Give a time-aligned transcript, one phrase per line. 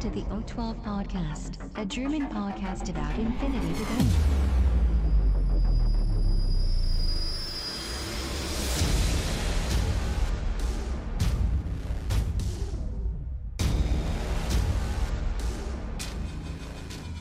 [0.00, 4.06] To the O12 Podcast, a German podcast about infinity to go.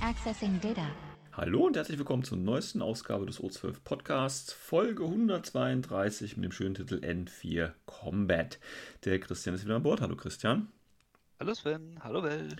[0.01, 0.87] Accessing data.
[1.33, 6.75] Hallo und herzlich willkommen zur neuesten Ausgabe des O12 Podcasts, Folge 132 mit dem schönen
[6.75, 8.57] Titel N4 Combat.
[9.03, 9.99] Der Christian ist wieder an Bord.
[9.99, 10.69] Hallo Christian.
[11.41, 12.57] Hallo Sven, hallo Welt.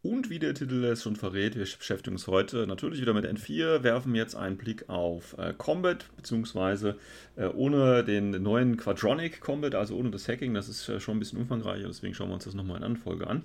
[0.00, 3.82] Und wie der Titel es schon verrät, wir beschäftigen uns heute natürlich wieder mit N4,
[3.82, 6.96] werfen jetzt einen Blick auf äh, Combat, beziehungsweise
[7.36, 11.18] äh, ohne den neuen Quadronic Combat, also ohne das Hacking, das ist äh, schon ein
[11.18, 13.42] bisschen umfangreicher, deswegen schauen wir uns das nochmal in einer Folge an.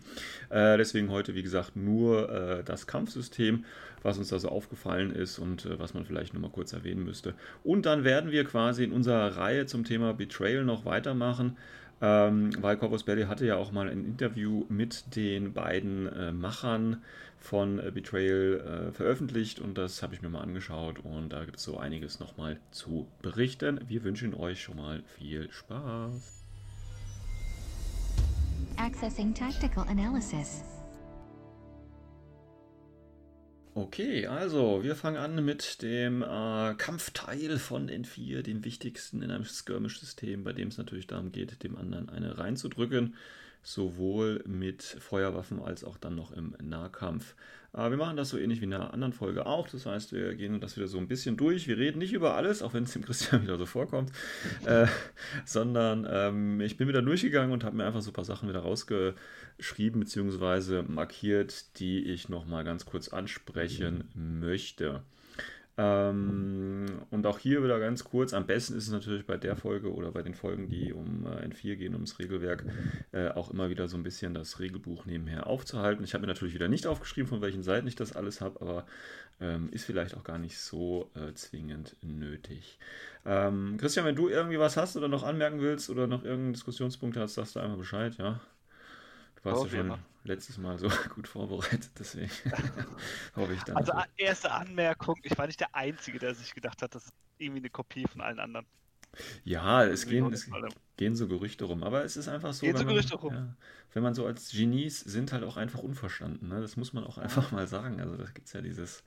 [0.50, 3.66] Äh, deswegen heute, wie gesagt, nur äh, das Kampfsystem,
[4.02, 7.34] was uns da so aufgefallen ist und äh, was man vielleicht nochmal kurz erwähnen müsste.
[7.66, 11.58] Und dann werden wir quasi in unserer Reihe zum Thema Betrayal noch weitermachen.
[12.02, 17.04] Ähm, weil Corvus Belli hatte ja auch mal ein Interview mit den beiden äh, Machern
[17.40, 21.58] von äh, Betrayal äh, veröffentlicht und das habe ich mir mal angeschaut und da gibt
[21.58, 23.82] es so einiges nochmal zu berichten.
[23.88, 26.44] Wir wünschen euch schon mal viel Spaß.
[28.78, 30.79] Accessing tactical analysis.
[33.82, 39.46] Okay, also wir fangen an mit dem äh, Kampfteil von N4, dem wichtigsten in einem
[39.46, 43.16] Skirmish-System, bei dem es natürlich darum geht, dem anderen eine reinzudrücken,
[43.62, 47.36] sowohl mit Feuerwaffen als auch dann noch im Nahkampf.
[47.74, 50.36] Äh, wir machen das so ähnlich wie in einer anderen Folge auch, das heißt, wir
[50.36, 51.68] gehen das wieder so ein bisschen durch.
[51.68, 54.12] Wir reden nicht über alles, auch wenn es dem Christian wieder so vorkommt,
[54.66, 54.88] äh,
[55.46, 58.62] sondern ähm, ich bin wieder durchgegangen und habe mir einfach so ein paar Sachen wieder
[58.62, 60.84] rausgeschrieben bzw.
[60.84, 65.04] markiert, die ich nochmal ganz kurz ansprechen möchte.
[65.82, 69.94] Ähm, und auch hier wieder ganz kurz, am besten ist es natürlich bei der Folge
[69.94, 72.66] oder bei den Folgen, die um äh, N4 gehen, ums Regelwerk,
[73.14, 76.04] äh, auch immer wieder so ein bisschen das Regelbuch nebenher aufzuhalten.
[76.04, 78.86] Ich habe mir natürlich wieder nicht aufgeschrieben, von welchen Seiten ich das alles habe, aber
[79.40, 82.78] ähm, ist vielleicht auch gar nicht so äh, zwingend nötig.
[83.26, 87.16] Ähm, Christian, wenn du irgendwie was hast oder noch anmerken willst oder noch irgendeinen Diskussionspunkt
[87.16, 88.42] hast, sagst du einfach Bescheid, ja?
[89.38, 92.32] Du warst ja schon letztes Mal so gut vorbereitet, deswegen
[93.36, 93.78] hoffe ich dann.
[93.78, 97.62] Also erste Anmerkung, ich war nicht der Einzige, der sich gedacht hat, das ist irgendwie
[97.62, 98.66] eine Kopie von allen anderen.
[99.44, 100.48] Ja, es gehen, es
[100.98, 103.34] gehen so Gerüchte rum, aber es ist einfach so, wenn, so Gerüchte man, rum.
[103.34, 103.56] Ja,
[103.94, 106.62] wenn man so als Genies sind halt auch einfach unverstanden, ne?
[106.62, 108.00] das muss man auch einfach mal sagen.
[108.00, 109.04] Also da gibt es ja dieses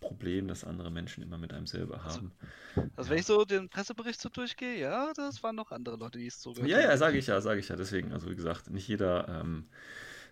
[0.00, 2.32] Problem, das andere Menschen immer mit einem selber haben.
[2.76, 6.18] Also, also wenn ich so den Pressebericht so durchgehe, ja, das waren noch andere Leute,
[6.18, 7.76] die es so Ja, ja, sage ich ja, sage ich ja.
[7.76, 9.68] Deswegen, also wie gesagt, nicht jeder ähm,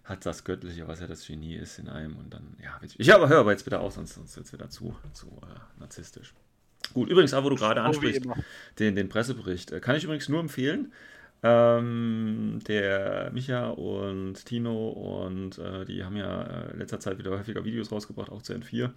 [0.07, 3.29] hat das Göttliche, was ja das Genie ist in einem und dann, ja, ich aber
[3.29, 6.33] hör aber jetzt bitte auf, sonst, sonst wird es wieder zu, zu äh, narzisstisch.
[6.95, 8.25] Gut, übrigens, aber wo du gerade ansprichst,
[8.79, 10.93] den, den Pressebericht, äh, kann ich übrigens nur empfehlen.
[11.43, 17.33] Ähm, der Micha und Tino und äh, die haben ja äh, in letzter Zeit wieder
[17.33, 18.91] häufiger Videos rausgebracht, auch zu N4.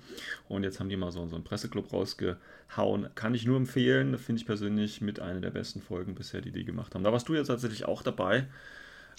[0.48, 3.10] Und jetzt haben die mal so, so einen Presseclub rausgehauen.
[3.16, 6.64] Kann ich nur empfehlen, finde ich persönlich mit einer der besten Folgen bisher, die die
[6.64, 7.04] gemacht haben.
[7.04, 8.48] Da warst du jetzt tatsächlich auch dabei.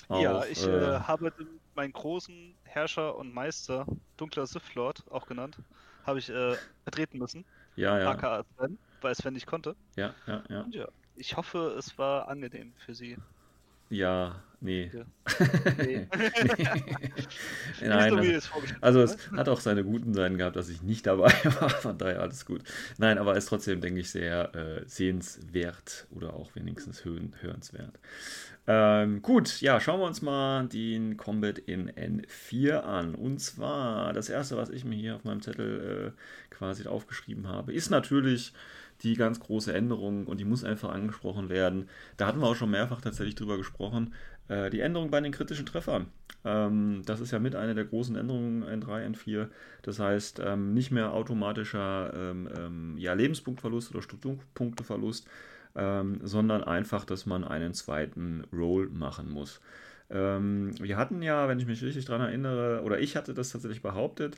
[0.09, 1.33] Ja, ich äh, habe
[1.75, 5.59] meinen großen Herrscher und Meister, dunkler Sith Lord, auch genannt,
[6.05, 7.45] habe ich äh, vertreten müssen.
[7.77, 8.11] Ja, ja.
[8.11, 9.77] AKA Sven, weil Sven nicht konnte.
[9.97, 10.61] Ja, ja, ja.
[10.63, 13.17] Und ja, ich hoffe, es war angenehm für Sie.
[13.91, 14.89] Ja, nee.
[14.93, 15.05] Ja.
[15.87, 16.07] nee.
[17.83, 21.07] Nein, so, wie also, also es hat auch seine guten Seiten gehabt, dass ich nicht
[21.07, 22.63] dabei war, von daher alles gut.
[22.99, 27.99] Nein, aber ist trotzdem, denke ich, sehr äh, sehenswert oder auch wenigstens hören, hörenswert.
[28.69, 33.17] Ähm, gut, ja, schauen wir uns mal den Combat in N4 an.
[33.17, 37.73] Und zwar, das erste, was ich mir hier auf meinem Zettel äh, quasi aufgeschrieben habe,
[37.73, 38.53] ist natürlich
[39.03, 41.89] die ganz große Änderung und die muss einfach angesprochen werden.
[42.17, 44.15] Da hatten wir auch schon mehrfach tatsächlich drüber gesprochen.
[44.49, 46.07] Äh, die Änderung bei den kritischen Treffern.
[46.45, 49.49] Ähm, das ist ja mit einer der großen Änderungen N3, N4.
[49.83, 55.27] Das heißt, ähm, nicht mehr automatischer ähm, ähm ja, Lebenspunktverlust oder Strukturpunkteverlust,
[55.77, 59.61] ähm, sondern einfach, dass man einen zweiten Roll machen muss.
[60.11, 63.83] Ähm, wir hatten ja, wenn ich mich richtig daran erinnere, oder ich hatte das tatsächlich
[63.83, 64.37] behauptet,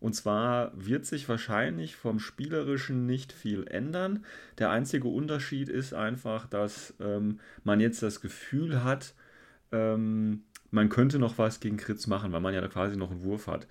[0.00, 4.24] und zwar wird sich wahrscheinlich vom Spielerischen nicht viel ändern.
[4.58, 9.14] Der einzige Unterschied ist einfach, dass ähm, man jetzt das Gefühl hat,
[9.72, 13.46] ähm, man könnte noch was gegen Kritz machen, weil man ja quasi noch einen Wurf
[13.48, 13.66] hat.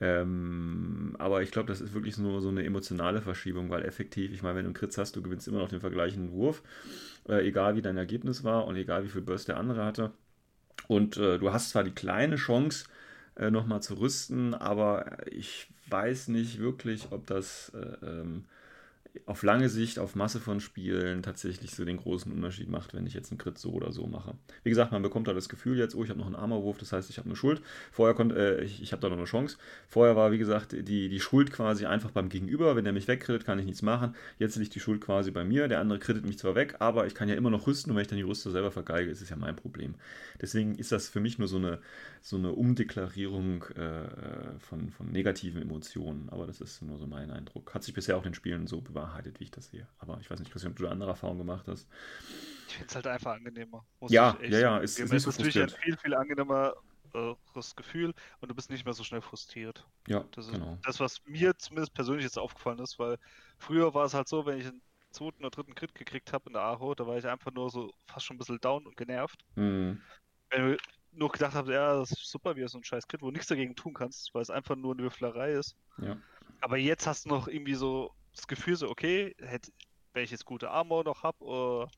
[0.00, 4.42] Ähm, aber ich glaube, das ist wirklich nur so eine emotionale Verschiebung, weil effektiv, ich
[4.42, 6.62] meine, wenn du einen Kritz hast, du gewinnst immer noch den vergleichenden Wurf,
[7.28, 10.12] äh, egal wie dein Ergebnis war und egal wie viel Burst der andere hatte.
[10.90, 12.86] Und äh, du hast zwar die kleine Chance,
[13.36, 18.46] äh, nochmal zu rüsten, aber ich weiß nicht wirklich, ob das äh, ähm,
[19.26, 23.14] auf lange Sicht, auf Masse von Spielen tatsächlich so den großen Unterschied macht, wenn ich
[23.14, 24.34] jetzt einen Crit so oder so mache.
[24.62, 26.92] Wie gesagt, man bekommt da das Gefühl jetzt, oh, ich habe noch einen Armorwurf, das
[26.92, 27.60] heißt, ich habe eine Schuld.
[27.90, 29.56] Vorher konnte, äh, ich, ich habe da noch eine Chance.
[29.88, 32.76] Vorher war, wie gesagt, die, die Schuld quasi einfach beim Gegenüber.
[32.76, 34.14] Wenn der mich wegkrittet, kann ich nichts machen.
[34.38, 35.68] Jetzt liegt die Schuld quasi bei mir.
[35.68, 38.02] Der andere krittet mich zwar weg, aber ich kann ja immer noch rüsten und wenn
[38.02, 39.94] ich dann die Rüste selber vergeige, ist es ja mein Problem.
[40.40, 41.80] Deswegen ist das für mich nur so eine,
[42.20, 46.28] so eine Umdeklarierung äh, von, von negativen Emotionen.
[46.30, 47.74] Aber das ist nur so mein Eindruck.
[47.74, 49.86] Hat sich bisher auch in den Spielen so bewahrheitet, wie ich das sehe.
[49.98, 51.88] Aber ich weiß nicht, Christian, ob du eine andere Erfahrung gemacht hast.
[52.68, 53.84] Ich finde es halt einfach angenehmer.
[54.08, 55.74] Ja, ja, ja, ist, ist nicht so frustrierend.
[55.74, 59.86] ein viel, viel angenehmeres Gefühl und du bist nicht mehr so schnell frustriert.
[60.06, 60.78] Ja, das ist genau.
[60.82, 63.18] das, was mir zumindest persönlich jetzt aufgefallen ist, weil
[63.58, 66.52] früher war es halt so, wenn ich einen zweiten oder dritten Crit gekriegt habe in
[66.52, 69.44] der Aho, da war ich einfach nur so fast schon ein bisschen down und genervt.
[69.56, 70.00] Mhm.
[70.50, 70.80] Wenn ich
[71.12, 73.48] nur gedacht habe, ja, das ist super, wie so ein scheiß Crit, wo du nichts
[73.48, 75.74] dagegen tun kannst, weil es einfach nur eine Würflerei ist.
[75.98, 76.16] Ja.
[76.60, 79.72] Aber jetzt hast du noch irgendwie so das Gefühl so, okay, hätte,
[80.12, 81.90] wenn ich jetzt gute Armor noch habe, oder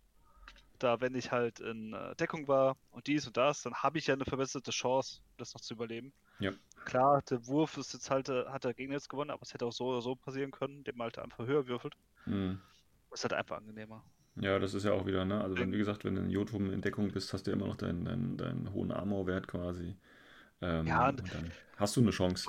[0.79, 4.08] da, wenn ich halt in äh, Deckung war und dies und das, dann habe ich
[4.08, 6.12] ja eine verbesserte Chance, das noch zu überleben.
[6.40, 6.52] Ja.
[6.84, 9.67] Klar, der Wurf ist jetzt halt, äh, hat der Gegner jetzt gewonnen, aber es hätte
[9.67, 11.94] auch so oder so passieren können, man halt einfach höher würfelt.
[12.26, 12.61] Mhm.
[13.12, 14.02] Ist halt einfach angenehmer.
[14.37, 15.43] Ja, das ist ja auch wieder, ne?
[15.43, 17.76] Also wenn, wie gesagt, wenn du in Jotun in Deckung bist, hast du immer noch
[17.76, 19.96] deinen, deinen, deinen hohen Armorwert quasi.
[20.61, 22.49] Ähm, ja, und, dann hast du eine Chance.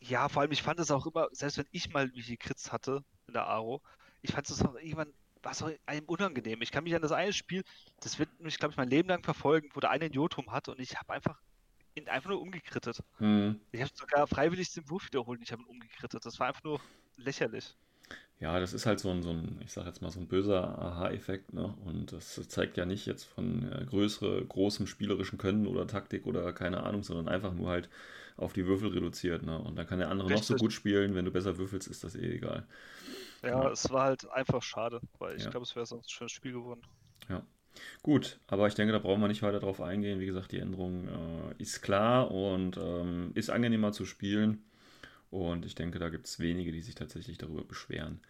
[0.00, 3.04] Ja, vor allem, ich fand es auch immer, selbst wenn ich mal welche Crits hatte
[3.26, 3.82] in der Aro,
[4.22, 5.12] ich fand es auch irgendwann,
[5.42, 6.62] war es auch einem unangenehm.
[6.62, 7.64] Ich kann mich an das eine Spiel,
[8.00, 10.68] das wird mich, glaube ich, mein Leben lang verfolgen, wo der eine ein Jotum hat
[10.68, 11.38] und ich habe einfach
[11.94, 13.02] ihn einfach nur umgekrittet.
[13.18, 13.60] Mhm.
[13.72, 16.24] Ich habe sogar freiwillig den Wurf wiederholt und ich habe ihn umgekrittet.
[16.24, 16.80] Das war einfach nur
[17.16, 17.76] lächerlich.
[18.40, 20.78] Ja, das ist halt so ein, so ein ich sag jetzt mal, so ein böser
[20.78, 21.74] Aha-Effekt, ne?
[21.84, 26.52] Und das zeigt ja nicht jetzt von äh, größere, großem spielerischen Können oder Taktik oder
[26.54, 27.90] keine Ahnung, sondern einfach nur halt
[28.38, 29.58] auf die Würfel reduziert, ne?
[29.58, 30.48] Und dann kann der andere Richtig.
[30.48, 32.66] noch so gut spielen, wenn du besser würfelst, ist das eh egal.
[33.42, 33.70] Ja, ja.
[33.70, 35.50] es war halt einfach schade, weil ich ja.
[35.50, 36.80] glaube, es wäre sonst ein schönes Spiel geworden.
[37.28, 37.42] Ja.
[38.02, 40.18] Gut, aber ich denke, da brauchen wir nicht weiter drauf eingehen.
[40.18, 44.64] Wie gesagt, die Änderung äh, ist klar und ähm, ist angenehmer zu spielen.
[45.30, 48.20] Und ich denke, da gibt es wenige, die sich tatsächlich darüber beschweren.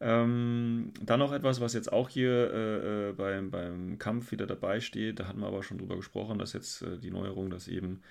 [0.00, 4.80] Ähm, dann noch etwas, was jetzt auch hier äh, äh, beim, beim Kampf wieder dabei
[4.80, 5.20] steht.
[5.20, 8.02] Da hatten wir aber schon drüber gesprochen, dass jetzt äh, die Neuerung, dass eben,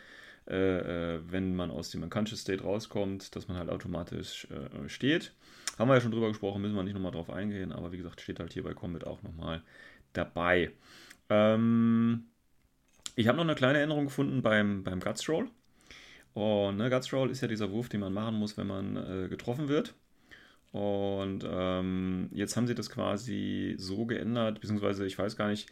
[0.47, 5.33] äh, äh wenn man aus dem Unconscious State rauskommt, dass man halt automatisch äh, steht.
[5.77, 8.21] Haben wir ja schon drüber gesprochen, müssen wir nicht nochmal drauf eingehen, aber wie gesagt,
[8.21, 9.61] steht halt hier bei Combat auch nochmal
[10.13, 10.71] dabei.
[11.29, 12.25] Ähm,
[13.15, 15.49] ich habe noch eine kleine Änderung gefunden beim, beim Guts Roll.
[16.33, 19.27] Und ne, Guts Roll ist ja dieser Wurf, den man machen muss, wenn man äh,
[19.27, 19.93] getroffen wird.
[20.71, 25.69] Und ähm, jetzt haben sie das quasi so geändert, beziehungsweise ich weiß gar nicht,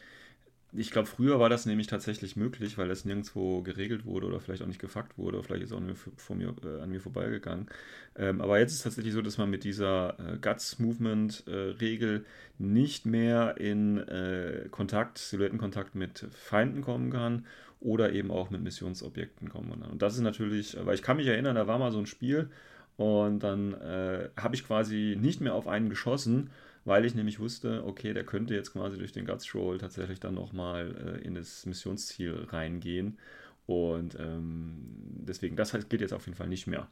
[0.71, 4.61] ich glaube, früher war das nämlich tatsächlich möglich, weil das nirgendwo geregelt wurde oder vielleicht
[4.61, 7.67] auch nicht gefuckt wurde, oder vielleicht ist auch nur vor mir, äh, an mir vorbeigegangen.
[8.15, 13.05] Ähm, aber jetzt ist es tatsächlich so, dass man mit dieser äh, Guts-Movement-Regel äh, nicht
[13.05, 17.45] mehr in äh, Kontakt, Silhouettenkontakt mit Feinden kommen kann
[17.79, 19.81] oder eben auch mit Missionsobjekten kommen.
[19.83, 22.49] Und das ist natürlich, weil ich kann mich erinnern, da war mal so ein Spiel
[22.97, 26.49] und dann äh, habe ich quasi nicht mehr auf einen geschossen,
[26.83, 30.33] weil ich nämlich wusste, okay, der könnte jetzt quasi durch den Guts Roll tatsächlich dann
[30.33, 33.17] nochmal äh, in das Missionsziel reingehen.
[33.65, 34.79] Und ähm,
[35.27, 36.89] deswegen, das geht jetzt auf jeden Fall nicht mehr.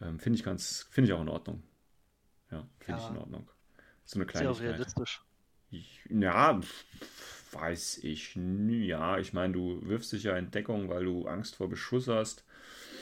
[0.00, 1.62] Ähm, finde ich ganz, finde ich auch in Ordnung.
[2.50, 3.06] Ja, finde ja.
[3.06, 3.48] ich in Ordnung.
[4.04, 4.56] So eine Kleinigkeit.
[4.58, 5.22] Sehr realistisch.
[5.70, 6.60] Ich, ja,
[7.52, 8.36] weiß ich.
[8.36, 12.44] Ja, ich meine, du wirfst dich ja in Deckung, weil du Angst vor Beschuss hast.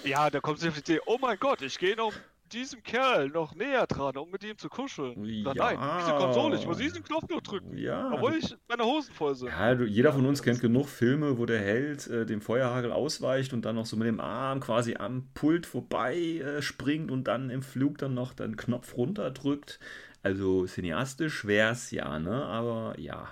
[0.05, 2.15] Ja, da kommt sich auf die Idee, oh mein Gott, ich gehe noch
[2.53, 5.25] diesem Kerl noch näher dran, um mit ihm zu kuscheln.
[5.25, 5.55] Ja.
[5.55, 7.77] Nein, diese Konsole, ich muss diesen Knopf nur drücken.
[7.77, 8.13] Ja.
[8.13, 9.49] Obwohl ich meine Hosen voll sind.
[9.49, 13.53] Ja, du, jeder von uns kennt genug Filme, wo der Held äh, dem Feuerhagel ausweicht
[13.53, 17.51] und dann noch so mit dem Arm quasi am Pult vorbei äh, springt und dann
[17.51, 19.79] im Flug dann noch den Knopf runterdrückt.
[20.23, 22.45] Also cineastisch wär's ja, ne?
[22.45, 23.29] Aber ja.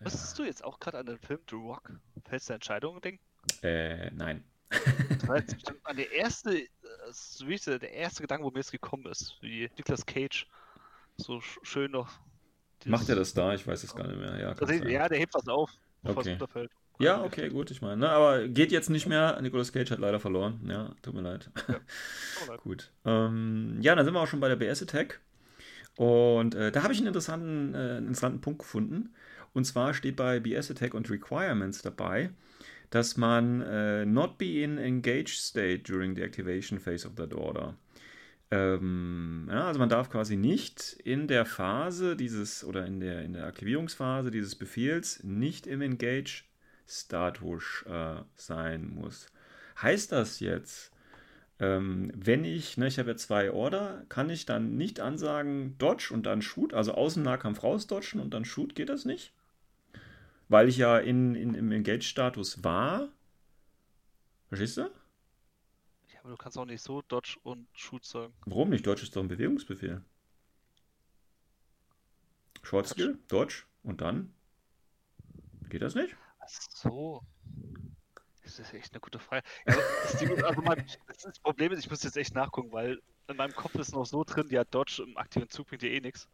[0.00, 0.10] Ja.
[0.36, 1.92] du jetzt auch gerade an den Film The Rock?
[2.14, 3.22] Du Entscheidungen denken?
[3.62, 4.44] Äh, nein.
[4.70, 6.68] Das war jetzt bestimmt der erste, äh,
[7.10, 10.46] so wie der erste Gedanke, wo mir jetzt gekommen ist, wie Nicolas Cage
[11.16, 12.08] so schön noch.
[12.86, 13.52] Macht er das da?
[13.54, 14.38] Ich weiß es gar nicht mehr.
[14.38, 15.70] Ja, also, ja der hebt was auf,
[16.04, 16.38] okay.
[16.98, 17.96] Ja, okay, gut, ich meine.
[17.96, 19.40] Ne, aber geht jetzt nicht mehr.
[19.40, 20.60] Nicolas Cage hat leider verloren.
[20.68, 21.50] Ja, tut mir leid.
[22.46, 22.90] Ja, gut.
[23.06, 25.20] Ähm, ja, dann sind wir auch schon bei der BS Attack.
[25.96, 29.14] Und äh, da habe ich einen interessanten, äh, interessanten Punkt gefunden.
[29.52, 32.30] Und zwar steht bei BS Attack und Requirements dabei,
[32.90, 37.76] dass man äh, not be in engaged state during the activation phase of that order.
[38.52, 43.32] Ähm, ja, also man darf quasi nicht in der Phase dieses oder in der, in
[43.32, 46.44] der Aktivierungsphase dieses Befehls nicht im Engage
[46.88, 49.26] Status äh, sein muss.
[49.80, 50.90] Heißt das jetzt,
[51.60, 56.10] ähm, wenn ich, ne, ich habe ja zwei Order, kann ich dann nicht ansagen Dodge
[56.12, 59.32] und dann Shoot, also außen Nahkampf rausdodgen und dann Shoot, geht das nicht?
[60.50, 63.08] Weil ich ja in, in, im Engage-Status war.
[64.48, 64.80] Verstehst du?
[66.12, 68.34] Ja, aber du kannst auch nicht so Dodge und Shoot sagen.
[68.46, 68.84] Warum nicht?
[68.84, 70.02] Dodge ist doch ein Bewegungsbefehl.
[72.64, 74.34] Short Skill, Dodge und dann?
[75.68, 76.16] Geht das nicht?
[76.40, 77.22] Ach so.
[78.42, 79.46] Das ist echt eine gute Frage.
[79.68, 80.84] Ja, das, also mein,
[81.22, 84.24] das, Problem ist, ich muss jetzt echt nachgucken, weil in meinem Kopf ist noch so
[84.24, 86.28] drin, ja, Dodge im aktiven Zug bringt dir eh nichts.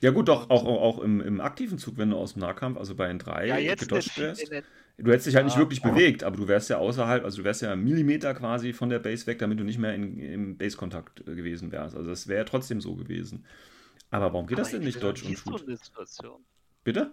[0.00, 2.94] Ja gut, doch, auch, auch im, im aktiven Zug, wenn du aus dem Nahkampf, also
[2.94, 4.50] bei N3 ja, gedodged wärst.
[4.98, 7.62] Du hättest dich halt nicht wirklich bewegt, aber du wärst ja außerhalb, also du wärst
[7.62, 11.20] ja einen Millimeter quasi von der Base weg, damit du nicht mehr in, im Base-Kontakt
[11.20, 11.96] äh, gewesen wärst.
[11.96, 13.46] Also das wäre trotzdem so gewesen.
[14.10, 15.64] Aber warum geht aber das denn nicht Dodge und Shoot?
[16.84, 17.12] Bitte?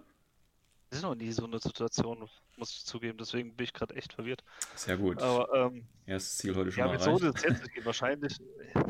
[0.89, 3.17] Das ist noch nie so eine Situation, muss ich zugeben.
[3.17, 4.43] Deswegen bin ich gerade echt verwirrt.
[4.75, 5.21] Sehr gut.
[5.21, 8.37] Aber, ähm, Erstes Ziel heute schon ja, mal mit so eine geht wahrscheinlich,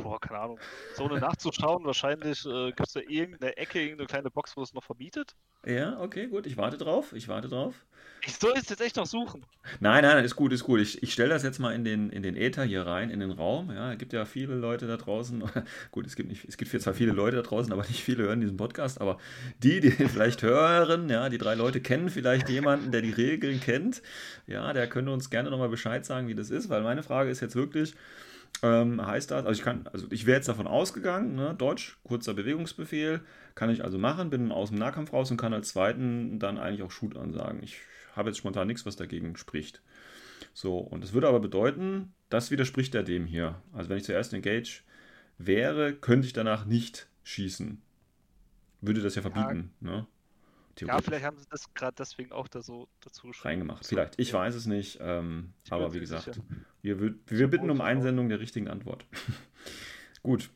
[0.03, 0.59] boah, keine Ahnung,
[0.95, 4.73] so eine nachzuschauen, wahrscheinlich äh, gibt es da irgendeine Ecke, irgendeine kleine Box, wo es
[4.75, 5.35] noch verbietet.
[5.65, 6.45] Ja, okay, gut.
[6.45, 7.13] Ich warte drauf.
[7.13, 7.73] Ich warte drauf.
[8.25, 9.45] Ich soll es jetzt echt noch suchen.
[9.79, 10.79] Nein, nein, ist gut, ist gut.
[10.79, 13.31] Ich, ich stelle das jetzt mal in den, in den Äther hier rein, in den
[13.31, 13.71] Raum.
[13.71, 15.43] Ja, es gibt ja viele Leute da draußen.
[15.91, 18.41] gut, es gibt nicht, es gibt zwar viele Leute da draußen, aber nicht viele hören
[18.41, 19.01] diesen Podcast.
[19.01, 19.17] Aber
[19.63, 24.01] die, die vielleicht hören, ja, die drei Leute kennen vielleicht jemanden, der die Regeln kennt.
[24.45, 27.41] Ja, der könnte uns gerne nochmal Bescheid sagen, wie das ist, weil meine Frage ist
[27.41, 27.93] jetzt wirklich,
[28.63, 32.33] ähm, heißt das, also ich kann, also ich wäre jetzt davon ausgegangen, ne, Deutsch, kurzer
[32.33, 33.21] Bewegungsbefehl,
[33.55, 36.83] kann ich also machen, bin aus dem Nahkampf raus und kann als zweiten dann eigentlich
[36.83, 37.61] auch Shoot ansagen.
[37.63, 37.77] Ich
[38.15, 39.81] habe jetzt spontan nichts, was dagegen spricht.
[40.53, 43.61] So, und das würde aber bedeuten, das widerspricht ja dem hier.
[43.73, 44.81] Also wenn ich zuerst Engage
[45.37, 47.81] wäre, könnte ich danach nicht schießen.
[48.81, 49.87] Würde das ja verbieten, ja.
[49.91, 50.07] ne?
[50.81, 53.85] Ja, vielleicht haben sie das gerade deswegen auch da so dazu reingemacht.
[53.85, 54.99] Vielleicht, ich weiß es nicht.
[55.01, 56.41] Ähm, aber wie gesagt, sicher.
[56.81, 59.05] wir, wir bitten um Einsendung der richtigen Antwort.
[60.23, 60.49] Gut.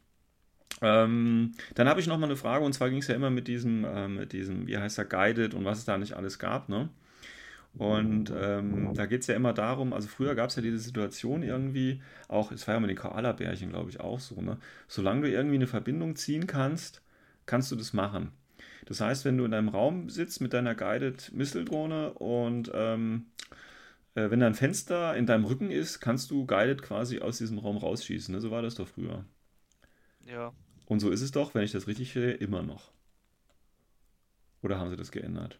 [0.81, 3.47] Ähm, dann habe ich noch mal eine Frage und zwar ging es ja immer mit
[3.47, 6.69] diesem, äh, mit diesem, wie heißt er, Guided und was es da nicht alles gab,
[6.69, 6.89] ne?
[7.73, 11.41] Und ähm, da geht es ja immer darum, also früher gab es ja diese Situation
[11.41, 14.57] irgendwie, auch, es war ja mit den Koala-Bärchen, glaube ich, auch so, ne?
[14.87, 17.01] Solange du irgendwie eine Verbindung ziehen kannst,
[17.45, 18.31] kannst du das machen.
[18.85, 23.27] Das heißt, wenn du in deinem Raum sitzt mit deiner Guided Missile-Drohne und ähm,
[24.15, 27.57] äh, wenn da ein Fenster in deinem Rücken ist, kannst du Guided quasi aus diesem
[27.57, 28.33] Raum rausschießen.
[28.33, 28.41] Ne?
[28.41, 29.25] So war das doch früher.
[30.25, 30.53] Ja.
[30.87, 32.91] Und so ist es doch, wenn ich das richtig sehe, immer noch.
[34.61, 35.59] Oder haben sie das geändert?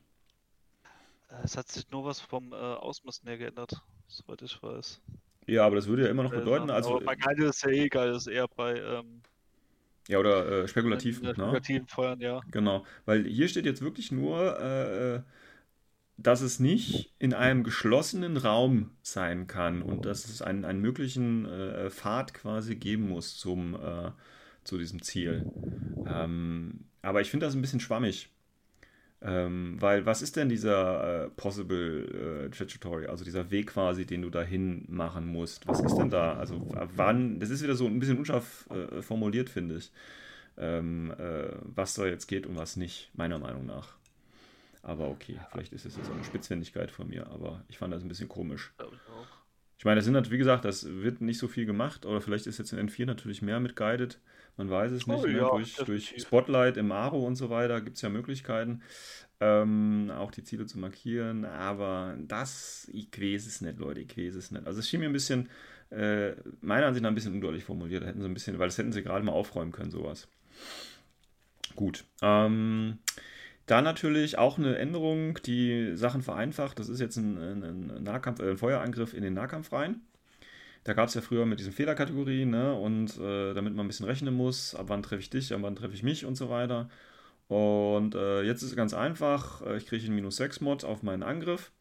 [1.30, 5.02] Äh, es hat sich nur was vom äh, Ausmisten her geändert, soweit ich weiß.
[5.48, 6.98] Ja, aber das würde ja immer noch äh, bedeuten, also.
[6.98, 9.22] Aber bei Guided ist ja eh egal, ist eher bei ähm,
[10.08, 11.20] ja, oder äh, spekulativ.
[11.20, 11.34] In ne?
[11.34, 12.42] Spekulativen Feuern, ja.
[12.52, 15.22] Genau, weil hier steht jetzt wirklich nur, äh, äh,
[16.18, 21.46] dass es nicht in einem geschlossenen Raum sein kann und dass es einen, einen möglichen
[21.46, 24.12] äh, Pfad quasi geben muss zum, äh,
[24.64, 25.52] zu diesem Ziel.
[26.06, 28.30] Ähm, aber ich finde das ein bisschen schwammig.
[29.24, 34.24] Ähm, weil was ist denn dieser äh, Possible äh, Trajectory, also dieser Weg quasi, den
[34.24, 35.68] du dahin machen musst?
[35.68, 36.38] Was ist denn da?
[36.38, 39.92] Also wann, das ist wieder so ein bisschen unscharf äh, formuliert, finde ich.
[40.58, 43.94] Ähm, äh, was da jetzt geht und was nicht, meiner Meinung nach.
[44.82, 48.04] Aber okay, vielleicht ist es jetzt auch eine Spitzfindigkeit von mir, aber ich fand das
[48.04, 48.74] ein bisschen komisch.
[49.78, 52.48] Ich meine, das sind natürlich, wie gesagt, das wird nicht so viel gemacht, oder vielleicht
[52.48, 54.20] ist jetzt in N4 natürlich mehr mit Guided.
[54.58, 55.24] Man weiß es nicht.
[55.24, 55.38] Oh, ne?
[55.38, 58.82] ja, durch, durch, Spotlight im Aro und so weiter gibt es ja Möglichkeiten,
[59.40, 61.46] ähm, auch die Ziele zu markieren.
[61.46, 64.68] Aber das, ich weiß es nicht, Leute, ich weiß es nicht.
[64.68, 65.50] Also es schien mir ein bisschen,
[65.90, 68.04] äh, meiner Ansicht nach ein bisschen undeutlich formuliert.
[68.04, 70.28] Da hätten sie ein bisschen, weil das hätten sie gerade mal aufräumen können, sowas.
[71.76, 72.06] Gut.
[72.22, 73.00] Ähm,
[73.66, 76.80] da natürlich auch eine Änderung, die Sachen vereinfacht.
[76.80, 80.02] Das ist jetzt ein, ein, Nahkampf, äh, ein Feuerangriff in den Nahkampf rein.
[80.84, 82.74] Da gab es ja früher mit diesen Fehlerkategorien, ne?
[82.74, 85.76] Und äh, damit man ein bisschen rechnen muss, ab wann treffe ich dich, ab wann
[85.76, 86.90] treffe ich mich und so weiter.
[87.48, 89.62] Und äh, jetzt ist es ganz einfach.
[89.66, 91.72] Äh, ich kriege einen minus 6 Mod auf meinen Angriff.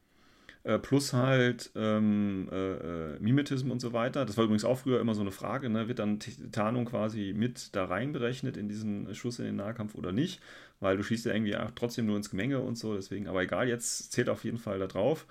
[0.62, 4.26] Äh, plus halt ähm, äh, Mimetism und so weiter.
[4.26, 5.88] Das war übrigens auch früher immer so eine Frage, ne?
[5.88, 6.18] wird dann
[6.52, 10.40] Tarnung quasi mit da reinberechnet in diesen Schuss in den Nahkampf oder nicht?
[10.80, 14.12] Weil du schießt ja irgendwie trotzdem nur ins Gemenge und so, deswegen, aber egal, jetzt
[14.12, 15.26] zählt auf jeden Fall da drauf.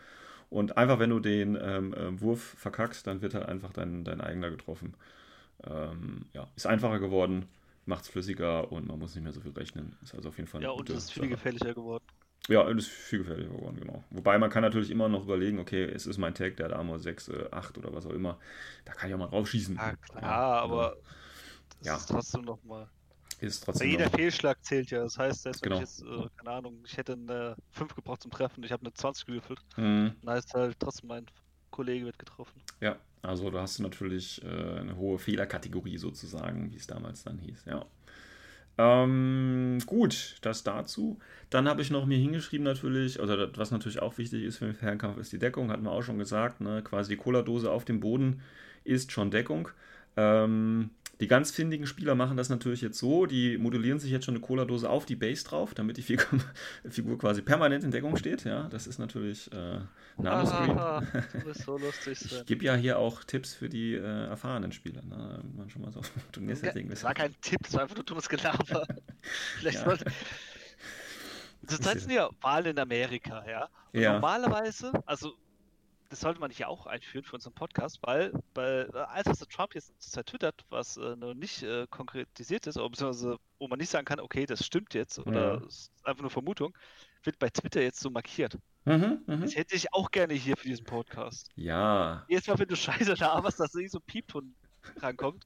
[0.50, 4.22] Und einfach, wenn du den ähm, äh, Wurf verkackst, dann wird halt einfach dein, dein
[4.22, 4.96] eigener getroffen.
[5.64, 7.48] Ähm, ja, ist einfacher geworden,
[7.86, 9.96] macht es flüssiger und man muss nicht mehr so viel rechnen.
[10.02, 10.64] Ist also auf jeden Fall.
[10.64, 11.32] Ja, und es ist viel Sache.
[11.32, 12.04] gefährlicher geworden.
[12.48, 14.04] Ja, es ist viel gefährlicher geworden, genau.
[14.10, 16.98] Wobei man kann natürlich immer noch überlegen, okay, es ist mein Tag, der hat Armor
[17.00, 18.40] 6, äh, 8 oder was auch immer.
[18.86, 19.76] Da kann ich auch mal rausschießen.
[19.76, 20.98] Ja, klar, ja, aber
[21.80, 21.96] das ja.
[21.98, 22.90] ist trotzdem noch mal
[23.42, 23.90] ist trotzdem.
[23.90, 25.04] jeder Fehlschlag zählt ja.
[25.04, 25.78] Das heißt, selbst genau.
[25.78, 28.84] wenn ich jetzt, äh, keine Ahnung, ich hätte eine 5 gebraucht zum Treffen, ich habe
[28.84, 30.14] eine 20 gewürfelt, mhm.
[30.22, 31.26] dann heißt halt trotzdem mein
[31.72, 32.62] Kollege wird getroffen.
[32.82, 37.38] Ja, Also da hast du natürlich äh, eine hohe Fehlerkategorie sozusagen, wie es damals dann
[37.38, 37.86] hieß, ja.
[38.80, 41.20] Ähm, gut, das dazu.
[41.50, 44.66] Dann habe ich noch mir hingeschrieben natürlich, also das, was natürlich auch wichtig ist für
[44.66, 46.82] den Fernkampf, ist die Deckung, hatten wir auch schon gesagt, ne?
[46.82, 48.42] quasi die Cola-Dose auf dem Boden
[48.86, 49.68] ist schon Deckung.
[50.16, 54.36] Ähm, die ganz findigen Spieler machen das natürlich jetzt so, die modellieren sich jetzt schon
[54.36, 56.26] eine Cola-Dose auf die Base drauf, damit die Figur,
[56.90, 58.46] Figur, quasi permanent in Deckung steht.
[58.46, 59.80] Ja, das ist natürlich äh,
[60.18, 60.78] Nanoscreen.
[60.78, 61.02] Ah,
[61.34, 62.40] du bist so lustig, Sven.
[62.40, 65.44] Ich gebe ja hier auch Tipps für die äh, erfahrenen Spieler, ne?
[65.58, 68.88] man schon mal so Turniersetting Das war kein Tipp, das war einfach nur dummes Gelaber.
[69.58, 69.86] Vielleicht ja.
[69.86, 70.06] sollte...
[71.68, 73.70] Zurzeit sind ja Wahlen in Amerika, ja.
[73.92, 74.14] ja.
[74.14, 75.36] Normalerweise, also
[76.10, 79.76] das sollte man hier auch einführen für unseren Podcast, weil äh, alles, was der Trump
[79.76, 84.06] jetzt zertwittert, was äh, noch nicht äh, konkretisiert ist, oder beziehungsweise wo man nicht sagen
[84.06, 85.68] kann, okay, das stimmt jetzt oder ja.
[85.68, 86.76] ist einfach nur Vermutung,
[87.24, 88.58] wird bei Twitter jetzt so markiert.
[88.86, 89.38] Mhm, mh.
[89.38, 91.50] Das hätte ich auch gerne hier für diesen Podcast.
[91.56, 92.26] Ja.
[92.28, 94.56] Jetzt mal, wenn du Scheiße laberst, dass nicht so Piepton
[94.98, 95.46] rankommt.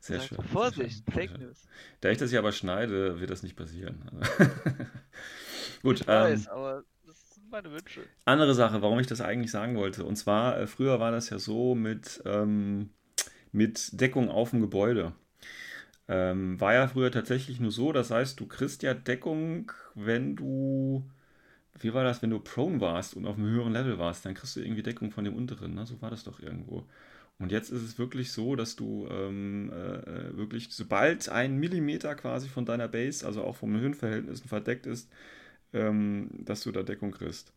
[0.00, 0.44] Sehr sagt, schön.
[0.48, 1.68] Vorsicht, sehr Fake News.
[2.00, 4.10] Da ich das hier aber schneide, wird das nicht passieren.
[5.82, 6.00] Gut.
[6.00, 6.84] Ich weiß, ähm, aber
[7.50, 8.02] meine Wünsche.
[8.24, 10.04] Andere Sache, warum ich das eigentlich sagen wollte.
[10.04, 12.90] Und zwar, äh, früher war das ja so mit, ähm,
[13.52, 15.12] mit Deckung auf dem Gebäude.
[16.08, 21.08] Ähm, war ja früher tatsächlich nur so, das heißt, du kriegst ja Deckung, wenn du,
[21.78, 24.56] wie war das, wenn du prone warst und auf einem höheren Level warst, dann kriegst
[24.56, 25.86] du irgendwie Deckung von dem unteren, ne?
[25.86, 26.84] so war das doch irgendwo.
[27.38, 32.14] Und jetzt ist es wirklich so, dass du ähm, äh, äh wirklich, sobald ein Millimeter
[32.14, 35.08] quasi von deiner Base, also auch vom Höhenverhältnissen verdeckt ist,
[35.72, 37.52] ähm, dass du da Deckung kriegst.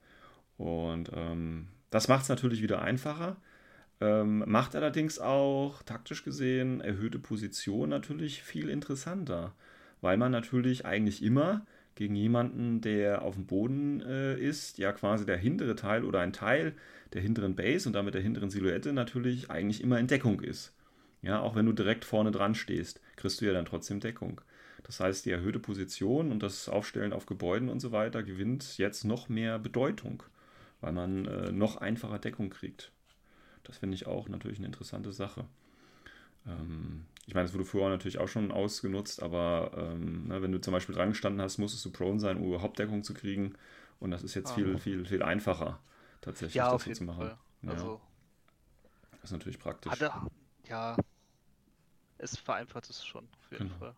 [0.58, 3.38] Und ähm, das macht es natürlich wieder einfacher.
[4.02, 9.56] Ähm, macht allerdings auch taktisch gesehen erhöhte Position natürlich viel interessanter,
[10.02, 11.66] weil man natürlich eigentlich immer
[11.96, 16.34] gegen jemanden, der auf dem Boden äh, ist, ja quasi der hintere Teil oder ein
[16.34, 16.74] Teil
[17.14, 20.76] der hinteren Base und damit der hinteren Silhouette natürlich eigentlich immer in Deckung ist.
[21.22, 24.42] Ja, auch wenn du direkt vorne dran stehst, kriegst du ja dann trotzdem Deckung.
[24.84, 29.06] Das heißt, die erhöhte Position und das Aufstellen auf Gebäuden und so weiter gewinnt jetzt
[29.06, 30.24] noch mehr Bedeutung,
[30.82, 32.92] weil man äh, noch einfacher Deckung kriegt.
[33.64, 35.46] Das finde ich auch natürlich eine interessante Sache.
[36.46, 40.60] Ähm, ich meine, das wurde vorher natürlich auch schon ausgenutzt, aber ähm, ne, wenn du
[40.60, 43.56] zum Beispiel dran gestanden hast, musstest du prone sein, um überhaupt Deckung zu kriegen.
[44.00, 44.56] Und das ist jetzt ah.
[44.56, 45.80] viel, viel, viel einfacher,
[46.20, 47.32] tatsächlich ja, das so zu machen.
[47.62, 47.70] Ja.
[47.70, 48.02] Also,
[49.12, 49.94] das ist natürlich praktisch.
[49.94, 50.12] Hatte,
[50.68, 50.98] ja,
[52.18, 53.80] es vereinfacht es schon, auf jeden genau.
[53.80, 53.96] Fall.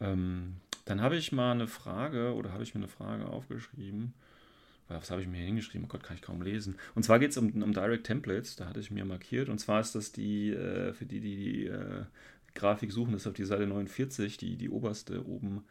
[0.00, 4.14] Ähm, dann habe ich mal eine Frage oder habe ich mir eine Frage aufgeschrieben.
[4.88, 5.86] Was habe ich mir hingeschrieben?
[5.86, 6.76] Oh Gott, kann ich kaum lesen.
[6.94, 9.48] Und zwar geht es um, um Direct Templates, da hatte ich mir markiert.
[9.48, 12.04] Und zwar ist das die, äh, für die, die die äh,
[12.54, 15.64] Grafik suchen, das ist auf die Seite 49, die, die oberste oben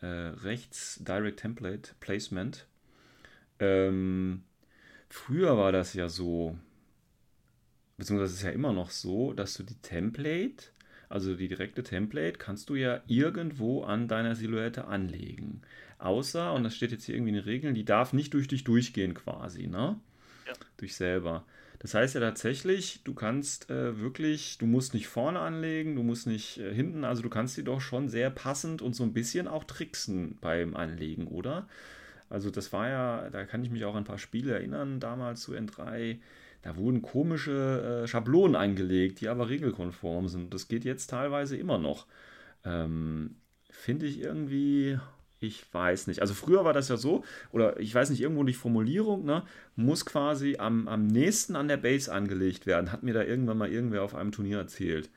[0.00, 2.66] äh, rechts, Direct Template Placement.
[3.58, 4.42] Ähm,
[5.08, 6.56] früher war das ja so,
[7.96, 10.64] beziehungsweise ist ja immer noch so, dass du die Template
[11.10, 15.60] also die direkte Template kannst du ja irgendwo an deiner Silhouette anlegen.
[15.98, 18.64] Außer, und das steht jetzt hier irgendwie in den Regeln, die darf nicht durch dich
[18.64, 20.00] durchgehen quasi, ne?
[20.46, 20.52] Ja.
[20.78, 21.44] Durch selber.
[21.80, 26.26] Das heißt ja tatsächlich, du kannst äh, wirklich, du musst nicht vorne anlegen, du musst
[26.26, 29.48] nicht äh, hinten, also du kannst die doch schon sehr passend und so ein bisschen
[29.48, 31.68] auch tricksen beim Anlegen, oder?
[32.28, 35.40] Also das war ja, da kann ich mich auch an ein paar Spiele erinnern, damals
[35.40, 36.18] zu N3,
[36.62, 40.52] da wurden komische äh, Schablonen eingelegt, die aber regelkonform sind.
[40.52, 42.06] Das geht jetzt teilweise immer noch.
[42.64, 43.36] Ähm,
[43.70, 44.98] Finde ich irgendwie,
[45.38, 46.20] ich weiß nicht.
[46.20, 49.44] Also früher war das ja so, oder ich weiß nicht, irgendwo die Formulierung, ne,
[49.74, 52.92] muss quasi am, am nächsten an der Base angelegt werden.
[52.92, 55.10] Hat mir da irgendwann mal irgendwer auf einem Turnier erzählt.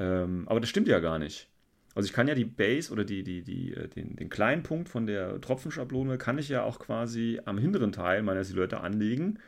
[0.00, 1.48] Ähm, aber das stimmt ja gar nicht.
[1.94, 4.88] Also ich kann ja die Base oder die, die, die, äh, den, den kleinen Punkt
[4.88, 9.38] von der Tropfenschablone kann ich ja auch quasi am hinteren Teil meiner Silhouette anlegen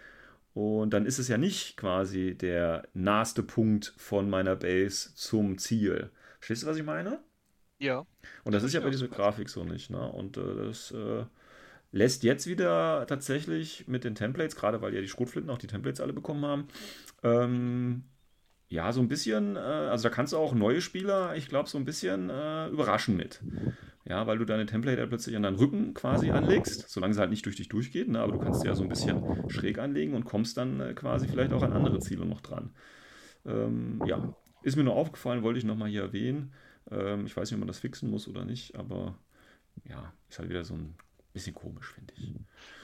[0.55, 6.11] und dann ist es ja nicht quasi der naheste Punkt von meiner Base zum Ziel.
[6.39, 7.21] Verstehst du, was ich meine?
[7.79, 8.07] Ja.
[8.45, 9.91] Und das, das ist ja bei dieser Grafik so nicht.
[9.91, 10.11] Ne?
[10.13, 11.25] Und äh, das äh,
[11.91, 16.01] lässt jetzt wieder tatsächlich mit den Templates, gerade weil ja die Schrotflinten auch die Templates
[16.01, 16.69] alle bekommen haben,
[17.23, 18.05] ähm,
[18.69, 21.77] ja, so ein bisschen, äh, also da kannst du auch neue Spieler, ich glaube, so
[21.77, 23.43] ein bisschen äh, überraschen mit.
[24.05, 27.47] Ja, weil du deine Template plötzlich an deinen Rücken quasi anlegst, solange sie halt nicht
[27.47, 28.21] durch dich durchgeht, ne?
[28.21, 31.29] aber du kannst sie ja so ein bisschen schräg anlegen und kommst dann äh, quasi
[31.29, 32.75] vielleicht auch an andere Ziele noch dran.
[33.47, 36.53] Ähm, ja, ist mir nur aufgefallen, wollte ich nochmal hier erwähnen.
[36.91, 39.17] Ähm, ich weiß nicht, ob man das fixen muss oder nicht, aber
[39.85, 40.95] ja, ist halt wieder so ein
[41.33, 42.33] bisschen komisch, finde ich.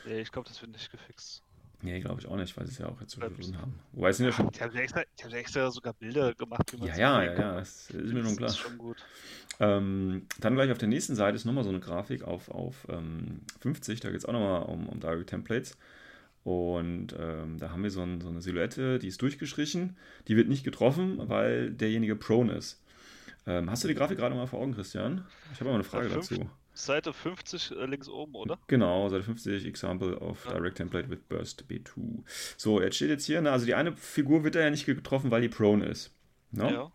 [0.06, 1.42] Nee, ich glaube, das wird nicht gefixt.
[1.80, 3.78] Nee, glaube ich auch nicht, weil sie es ja auch jetzt so drin haben.
[3.92, 4.50] Wobei es sind ja schon.
[4.52, 7.90] Ich habe extra, hab extra sogar Bilder gemacht, wie man Ja, ja, ja, ja, das
[7.90, 8.48] ist mir schon klar.
[8.48, 8.96] Das ist schon gut.
[9.60, 13.40] Ähm, dann gleich auf der nächsten Seite ist nochmal so eine Grafik auf, auf ähm,
[13.60, 15.76] 50, da geht es auch nochmal um, um Direct Templates.
[16.44, 19.96] Und ähm, da haben wir so, ein, so, eine Silhouette, die ist durchgestrichen.
[20.28, 22.82] Die wird nicht getroffen, weil derjenige prone ist.
[23.46, 25.24] Ähm, hast du die Grafik gerade mal vor Augen, Christian?
[25.52, 26.48] Ich habe mal eine Frage dazu.
[26.72, 28.58] Seite 50 äh, links oben, oder?
[28.68, 30.44] Genau, Seite 50, Example of.
[30.44, 32.22] Direct Template with Burst B2.
[32.56, 35.30] So, jetzt steht jetzt hier, na, also die eine Figur wird da ja nicht getroffen,
[35.30, 36.14] weil die prone ist.
[36.52, 36.72] Ne?
[36.72, 36.92] Ja.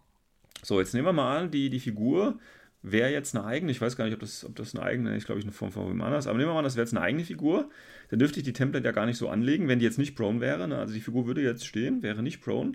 [0.63, 2.39] So, jetzt nehmen wir mal an, die, die Figur
[2.81, 5.25] wäre jetzt eine eigene, ich weiß gar nicht, ob das, ob das eine eigene, ich
[5.25, 6.93] glaube, ich eine Form von wem anders, aber nehmen wir mal an, das wäre jetzt
[6.93, 7.69] eine eigene Figur,
[8.09, 10.41] dann dürfte ich die Template ja gar nicht so anlegen, wenn die jetzt nicht prone
[10.41, 10.77] wäre, ne?
[10.77, 12.73] also die Figur würde jetzt stehen, wäre nicht prone,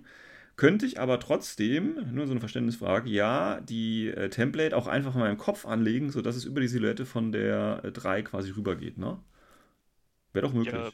[0.56, 5.20] könnte ich aber trotzdem, nur so eine Verständnisfrage, ja, die äh, Template auch einfach in
[5.20, 9.20] meinem Kopf anlegen, sodass es über die Silhouette von der äh, 3 quasi rübergeht, ne?
[10.32, 10.74] Wäre doch möglich.
[10.74, 10.90] Ja,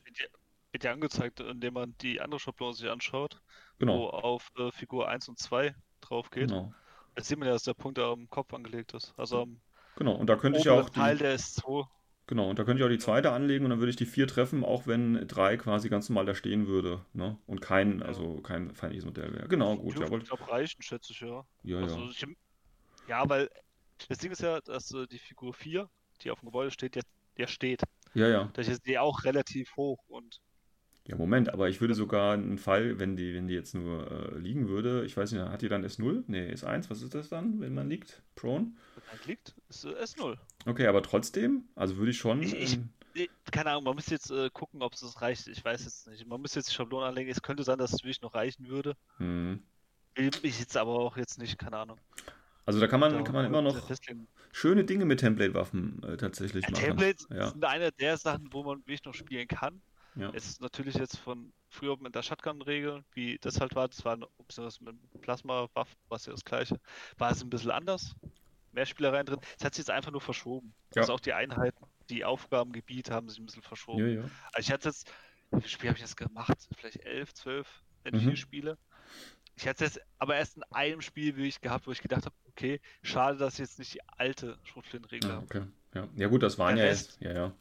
[0.72, 3.40] wird ja, angezeigt, indem man die andere Schablone sich anschaut,
[3.78, 4.11] wo genau.
[4.11, 6.48] auf äh, Figur 1 und 2 drauf geht.
[6.48, 6.74] Genau.
[7.16, 9.14] Jetzt sieht man ja, dass der Punkt am Kopf angelegt ist.
[9.16, 9.48] Also
[9.96, 10.14] Genau.
[10.14, 11.87] Und da könnte ich ja auch die, Teil der S2.
[12.27, 14.27] Genau, und da könnte ich auch die zweite anlegen und dann würde ich die vier
[14.27, 17.05] treffen, auch wenn drei quasi ganz normal da stehen würde.
[17.12, 17.38] Ne?
[17.46, 18.07] Und kein, Ja.
[18.07, 19.46] also kein feindliches Modell wäre.
[19.46, 20.22] Genau, gut, jawohl.
[20.22, 21.44] Ich glaube, reichen, schätze ich, ja.
[21.62, 22.11] Ja, Also ja.
[22.11, 22.27] ich,
[23.09, 23.50] ja, weil
[24.09, 25.88] das Ding ist ja, dass äh, die Figur 4,
[26.22, 27.03] die auf dem Gebäude steht, der,
[27.37, 27.83] der steht.
[28.14, 28.50] Ja, ja.
[28.55, 30.03] Das ist die auch relativ hoch
[31.07, 34.38] Ja, Moment, aber ich würde sogar einen Fall, wenn die, wenn die jetzt nur äh,
[34.38, 36.25] liegen würde, ich weiß nicht, hat die dann S0?
[36.29, 38.23] Nee, S1, was ist das dann, wenn man liegt?
[38.37, 38.73] Prone?
[38.95, 40.38] wenn man liegt, ist äh, S0.
[40.64, 42.40] Okay, aber trotzdem, also würde ich schon.
[42.43, 42.79] Ich-
[43.14, 45.47] ich- Keine Ahnung, man müsste jetzt äh, gucken, ob es reicht.
[45.47, 46.27] Ich weiß jetzt nicht.
[46.27, 47.31] Man müsste jetzt die Schablone anlegen.
[47.31, 48.97] Es könnte sein, dass es wirklich noch reichen würde.
[49.19, 49.62] hm.
[50.17, 51.99] Will ich jetzt aber auch jetzt nicht, keine Ahnung.
[52.67, 54.27] Also da kann man, Da kann man immer noch festlegen.
[54.53, 56.83] schöne Dinge mit Template-Waffen äh, tatsächlich Ja, machen.
[56.85, 59.83] Templates Ja, sind eine der Sachen, wo man wirklich noch spielen kann.
[60.16, 60.31] Ja.
[60.35, 64.16] Es ist natürlich jetzt von früher mit der Shotgun-Regel, wie das halt war, das war
[64.46, 66.79] besonders mit Plasma-Waffen, was ja das gleiche,
[67.18, 68.14] war es ein bisschen anders.
[68.72, 69.38] Mehr Spielereien drin.
[69.59, 70.74] Es hat sich jetzt einfach nur verschoben.
[70.94, 71.03] Ja.
[71.03, 74.00] Also auch die Einheiten, die Aufgabengebiete haben sich ein bisschen verschoben.
[74.00, 74.31] ja, ja.
[74.53, 75.09] Also ich hatte jetzt,
[75.53, 76.59] wie viele Spiele habe ich jetzt gemacht?
[76.77, 77.68] Vielleicht elf, zwölf,
[78.03, 78.20] wenn Mhm.
[78.20, 78.79] vier Spiele.
[79.57, 82.35] Ich hatte es jetzt aber erst in einem Spiel wirklich gehabt, wo ich gedacht habe,
[82.48, 85.44] okay, schade, dass ich jetzt nicht die alte Schrotflintenregel habe.
[85.44, 85.62] okay.
[85.94, 86.09] Ja.
[86.16, 87.20] ja, gut, das waren Der ja Rest- jetzt.
[87.20, 87.53] Ja, ja.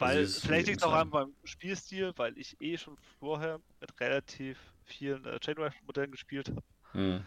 [0.00, 4.00] Weil Also vielleicht liegt es auch an meinem Spielstil, weil ich eh schon vorher mit
[4.00, 6.62] relativ vielen äh, Chainrifle-Modellen gespielt habe.
[6.92, 7.26] Hm.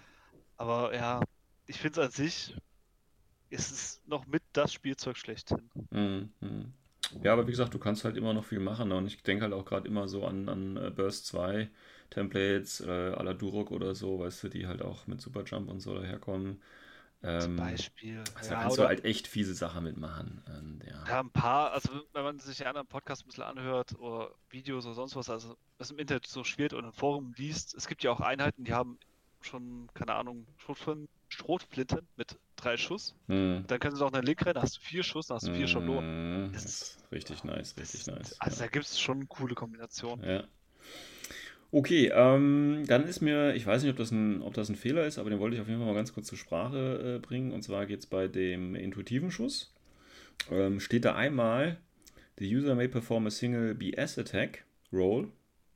[0.57, 1.21] Aber ja,
[1.67, 2.55] ich finde es an sich,
[3.51, 5.69] ist es noch mit das Spielzeug schlechthin.
[5.91, 6.73] Mhm, mhm.
[7.21, 8.89] Ja, aber wie gesagt, du kannst halt immer noch viel machen.
[8.89, 8.95] ne?
[8.95, 11.69] Und ich denke halt auch gerade immer so an, an äh, Burst 2
[12.09, 15.79] Templates äh, à la Durok oder so, weißt du, die halt auch mit Superjump und
[15.79, 16.61] so daherkommen.
[17.23, 18.19] Zum Ähm, Beispiel.
[18.35, 20.43] also da Ja, kannst du halt echt fiese Sachen mitmachen.
[20.45, 21.03] Und, ja.
[21.07, 24.85] Ja, ein paar, also wenn man sich die anderen Podcasts ein bisschen anhört oder Videos
[24.85, 28.03] oder sonst was, also was im Internet so schwirrt oder im Forum liest, es gibt
[28.03, 28.99] ja auch Einheiten, die haben
[29.39, 33.15] schon, keine Ahnung, Schrotflinten, Schrotflinten mit drei Schuss.
[33.27, 33.63] Mhm.
[33.67, 35.67] Dann können sie noch eine Link rein, hast du vier Schuss, dann hast du vier
[35.67, 36.47] Schablonen.
[36.47, 36.51] Mhm.
[36.53, 38.35] Das Das ist richtig nice, richtig Das- nice.
[38.41, 40.25] Also da gibt es schon coole Kombinationen.
[40.29, 40.43] Ja.
[41.75, 45.07] Okay, ähm, dann ist mir, ich weiß nicht, ob das, ein, ob das ein Fehler
[45.07, 47.51] ist, aber den wollte ich auf jeden Fall mal ganz kurz zur Sprache äh, bringen.
[47.51, 49.73] Und zwar geht es bei dem intuitiven Schuss.
[50.51, 51.77] Ähm, steht da einmal,
[52.37, 55.29] the user may perform a single BS attack roll.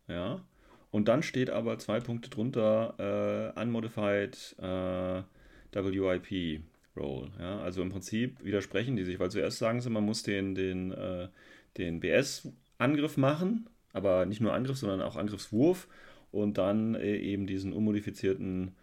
[0.08, 0.46] Ja.
[0.92, 5.24] Und dann steht aber zwei Punkte drunter, äh, unmodified äh,
[5.74, 6.62] WIP
[6.96, 7.32] roll.
[7.40, 7.60] Ja.
[7.62, 11.30] Also im Prinzip widersprechen die sich, weil zuerst sagen sie, man muss den, den, äh,
[11.80, 15.88] den BS-Angriff machen, aber nicht nur Angriff, sondern auch Angriffswurf
[16.32, 18.76] und dann äh, eben diesen unmodifizierten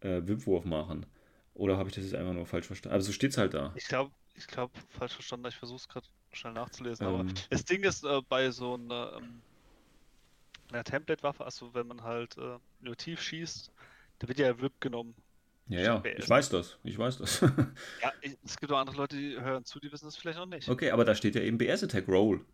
[0.00, 1.06] äh, WIP-Wurf machen.
[1.54, 2.94] Oder habe ich das jetzt einfach nur falsch verstanden?
[2.94, 3.72] Also so steht es halt da.
[3.76, 7.14] Ich glaube, ich glaube, falsch verstanden, ich versuche es gerade schnell nachzulesen, Ähm.
[7.14, 9.40] aber das Ding ist äh, bei so einer, ähm,
[10.70, 13.70] einer Template-Waffe, also wenn man halt äh, nur tief schießt,
[14.18, 15.14] da wird ja WIP genommen.
[15.68, 16.24] Ja, ja, BS.
[16.24, 16.78] ich weiß das.
[16.84, 17.40] Ich weiß das.
[18.02, 20.46] Ja, ich, es gibt auch andere Leute, die hören zu, die wissen es vielleicht noch
[20.46, 20.68] nicht.
[20.68, 22.44] okay, aber da steht ja eben BS-Attack Roll.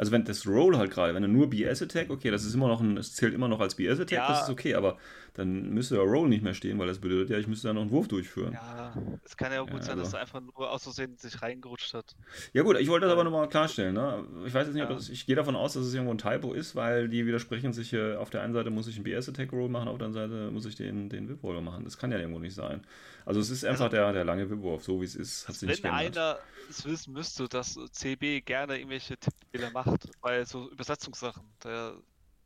[0.00, 2.80] Also wenn das Roll halt gerade, wenn du nur BS-Attack, okay, das ist immer noch
[2.80, 4.28] ein, es zählt immer noch als BS-Attack, Ja.
[4.28, 4.96] das ist okay, aber
[5.34, 7.82] dann müsste der Roll nicht mehr stehen, weil das bedeutet ja, ich müsste da noch
[7.82, 8.54] einen Wurf durchführen.
[8.54, 11.42] Ja, es kann ja gut Ja, sein, dass also- er einfach nur aus Versehen sich
[11.42, 12.16] reingerutscht hat.
[12.54, 13.92] Ja gut, ich wollte das aber nochmal klarstellen.
[13.94, 14.24] Ne?
[14.46, 14.96] Ich weiß jetzt nicht, ob Ja.
[14.96, 17.90] das, ich gehe davon aus, dass es irgendwo ein Typo ist, weil die widersprechen sich
[17.90, 18.18] hier.
[18.20, 20.76] Auf der einen Seite muss ich einen BS-Attack-Roll machen, auf der anderen Seite muss ich
[20.76, 21.84] den, den Whip-Roller machen.
[21.84, 22.80] Das kann ja irgendwo nicht sein.
[23.26, 25.84] Also es ist einfach der, der lange Whip-Wurf, so wie es ist, hat sich nicht
[25.84, 26.16] Wenn geändert.
[26.16, 26.38] einer
[26.70, 29.89] es wissen müsste, dass CB gerne irgendwelche Tippfehler macht,
[30.20, 31.96] bei so Übersetzungssachen, der,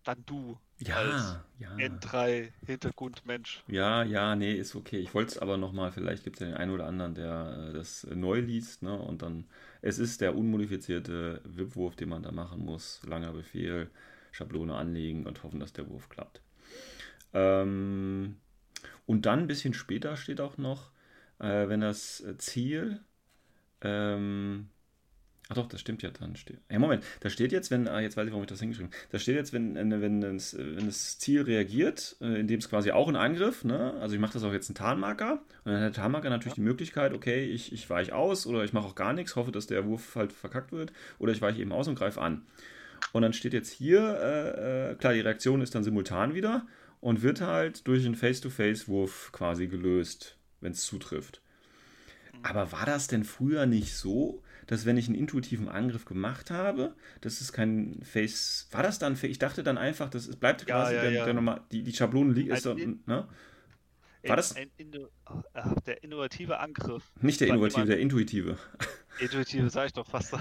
[0.05, 0.59] dann du
[0.91, 1.71] als Ja, ja.
[1.79, 3.65] N3 Hintergrundmensch.
[3.67, 4.99] Ja, ja, nee, ist okay.
[4.99, 7.73] Ich wollte es aber nochmal, vielleicht gibt es ja den einen oder anderen, der äh,
[7.73, 8.95] das äh, neu liest, ne?
[8.99, 9.47] Und dann,
[9.81, 13.01] es ist der unmodifizierte Whip-Wurf, den man da machen muss.
[13.07, 13.91] Langer Befehl,
[14.33, 16.43] Schablone anlegen und hoffen, dass der Wurf klappt.
[17.35, 18.37] Ähm,
[19.07, 20.91] und dann ein bisschen später steht auch noch,
[21.41, 23.01] äh, wenn das Ziel,
[23.83, 24.71] ähm,
[25.55, 26.35] Ach doch, das stimmt ja dann.
[26.35, 26.59] Steht.
[26.69, 29.07] Ja, Moment, da steht jetzt, wenn, ah, jetzt weiß ich, warum ich das hingeschrieben habe.
[29.13, 32.91] Da steht jetzt, wenn, äh, wenn, das, wenn das Ziel reagiert, äh, indem es quasi
[32.91, 33.95] auch einen Angriff, ne?
[34.01, 36.63] also ich mache das auch jetzt einen Tarnmarker, und dann hat der Tarnmarker natürlich ja.
[36.63, 39.69] die Möglichkeit, okay, ich, ich weiche aus oder ich mache auch gar nichts, hoffe, dass
[39.69, 42.43] der Wurf halt verkackt wird, oder ich weiche eben aus und greife an.
[43.13, 46.67] Und dann steht jetzt hier, äh, äh, klar, die Reaktion ist dann simultan wieder
[47.01, 51.43] und wird halt durch einen Face-to-Face-Wurf quasi gelöst, wenn es zutrifft.
[52.33, 52.45] Mhm.
[52.45, 56.95] Aber war das denn früher nicht so, dass wenn ich einen intuitiven Angriff gemacht habe,
[57.21, 58.69] das ist kein Face.
[58.71, 59.19] War das dann?
[59.23, 61.25] Ich dachte dann einfach, das ist, bleibt quasi ja, der, ja.
[61.25, 62.51] Der Normal, die, die Schablone liegt.
[62.51, 63.29] Ist da, ne?
[64.29, 64.57] War das?
[64.57, 65.07] Ein, ein,
[65.53, 67.13] ein, der innovative Angriff.
[67.21, 68.59] Nicht der innovative, der intuitive.
[69.21, 70.35] Intuitive, sag ich doch fast.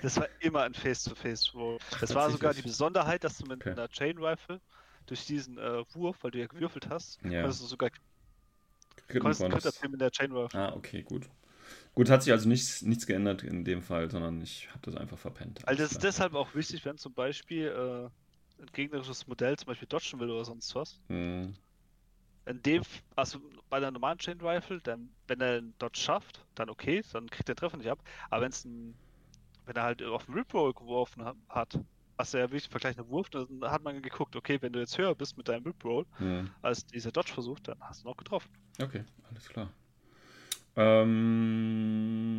[0.00, 1.78] Das war immer ein Face-to-Face-Roll.
[2.00, 3.70] Das war sogar die Besonderheit, dass du mit okay.
[3.70, 4.60] einer Chain Rifle
[5.06, 7.42] durch diesen äh, Wurf, weil du ja gewürfelt hast, ja.
[7.42, 7.90] konntest du sogar
[9.20, 10.60] konntest mit der Chain Rifle.
[10.60, 11.28] Ah, okay, gut.
[11.96, 15.16] Gut, hat sich also nichts, nichts geändert in dem Fall, sondern ich habe das einfach
[15.16, 15.66] verpennt.
[15.66, 19.88] Also das ist deshalb auch wichtig, wenn zum Beispiel äh, ein gegnerisches Modell zum Beispiel
[19.88, 21.00] dodgen will oder sonst was.
[21.08, 21.54] Hm.
[22.44, 22.82] In dem,
[23.16, 27.30] also bei der normalen Chain Rifle, dann, wenn er einen Dodge schafft, dann okay, dann
[27.30, 27.98] kriegt der Treffer nicht ab.
[28.28, 28.94] Aber wenn es ein,
[29.64, 31.80] wenn er halt auf den Rip Roll geworfen hat,
[32.18, 35.14] was er ja wirklich vergleichender Wurf, dann hat man geguckt, okay, wenn du jetzt höher
[35.14, 36.50] bist mit deinem Rip Roll hm.
[36.60, 38.50] als dieser Dodge-Versuch, dann hast du noch getroffen.
[38.78, 39.72] Okay, alles klar.
[40.78, 42.34] Ähm,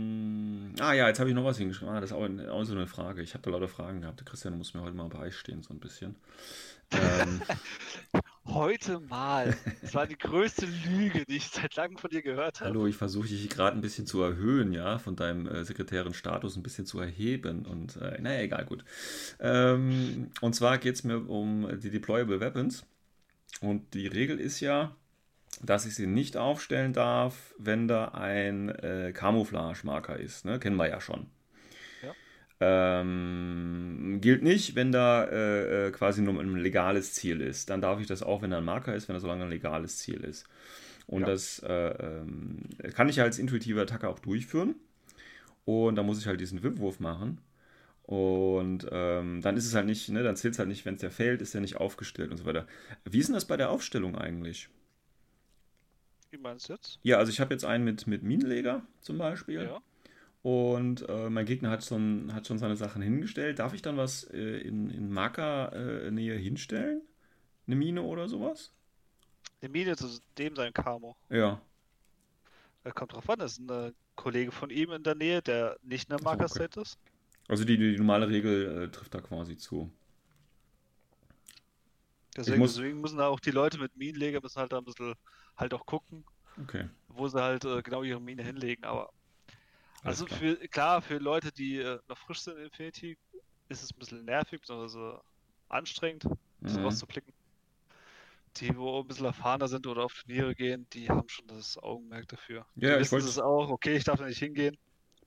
[0.80, 1.94] ah ja, jetzt habe ich noch was hingeschrieben.
[1.94, 3.24] Ah, das ist auch, auch so eine Frage.
[3.24, 4.24] Ich habe da lauter Fragen gehabt.
[4.26, 6.16] Christian muss mir heute mal beistehen, so ein bisschen.
[6.92, 7.42] Ähm,
[8.46, 9.58] heute mal.
[9.82, 12.70] Das war die größte Lüge, die ich seit langem von dir gehört habe.
[12.70, 16.56] Hallo, ich versuche dich gerade ein bisschen zu erhöhen, ja, von deinem äh, sekretären Status
[16.56, 17.66] ein bisschen zu erheben.
[17.66, 18.86] Und äh, naja, egal, gut.
[19.40, 22.86] Ähm, und zwar geht es mir um die Deployable Weapons.
[23.62, 24.96] Und die Regel ist ja,
[25.62, 30.46] dass ich sie nicht aufstellen darf, wenn da ein äh, Camouflage-Marker ist.
[30.46, 30.60] Ne?
[30.60, 31.28] Kennen wir ja schon.
[32.60, 37.70] Ähm, gilt nicht, wenn da äh, äh, quasi nur ein legales Ziel ist.
[37.70, 39.50] Dann darf ich das auch, wenn da ein Marker ist, wenn da so lange ein
[39.50, 40.48] legales Ziel ist.
[41.06, 41.28] Und ja.
[41.28, 42.64] das äh, ähm,
[42.96, 44.76] kann ich als intuitive Attacke auch durchführen.
[45.66, 47.40] Und da muss ich halt diesen Wipwurf machen.
[48.04, 51.02] Und ähm, dann ist es halt nicht, ne, dann zählt es halt nicht, wenn es
[51.02, 52.66] ja fällt, ist der nicht aufgestellt und so weiter.
[53.04, 54.70] Wie ist denn das bei der Aufstellung eigentlich?
[56.30, 57.00] Wie meinst du jetzt?
[57.04, 59.64] Ja, also ich habe jetzt einen mit, mit Minenleger zum Beispiel.
[59.64, 59.82] Ja.
[60.44, 63.60] Und äh, mein Gegner hat schon, hat schon seine Sachen hingestellt.
[63.60, 67.02] Darf ich dann was äh, in, in Markernähe äh, hinstellen?
[67.66, 68.72] Eine Mine oder sowas?
[69.62, 71.16] Eine Mine zu dem sein Camo.
[71.30, 71.62] Ja.
[72.84, 75.78] Er kommt drauf an, das ist ein äh, Kollege von ihm in der Nähe, der
[75.84, 76.82] nicht in der Marker-Set okay.
[76.82, 76.98] ist.
[77.50, 79.92] Also die, die normale Regel äh, trifft da quasi zu.
[82.38, 82.76] Deswegen, muss...
[82.76, 85.16] deswegen, müssen da auch die Leute mit Minenleger müssen halt da ein bisschen
[85.58, 86.24] halt auch gucken,
[86.62, 86.88] okay.
[87.08, 88.86] wo sie halt äh, genau ihre Mine hinlegen.
[88.86, 89.12] Aber
[90.04, 90.40] also klar.
[90.40, 93.18] für klar, für Leute, die äh, noch frisch sind in Infinity,
[93.70, 95.18] ist es ein bisschen nervig, bzw.
[95.70, 96.86] anstrengend, ein bisschen mhm.
[96.86, 97.34] rauszublicken.
[98.58, 102.28] Die, wo ein bisschen erfahrener sind oder auf Turniere gehen, die haben schon das Augenmerk
[102.28, 102.66] dafür.
[102.76, 104.78] Ja, die ich wollte es auch, okay, ich darf da nicht hingehen.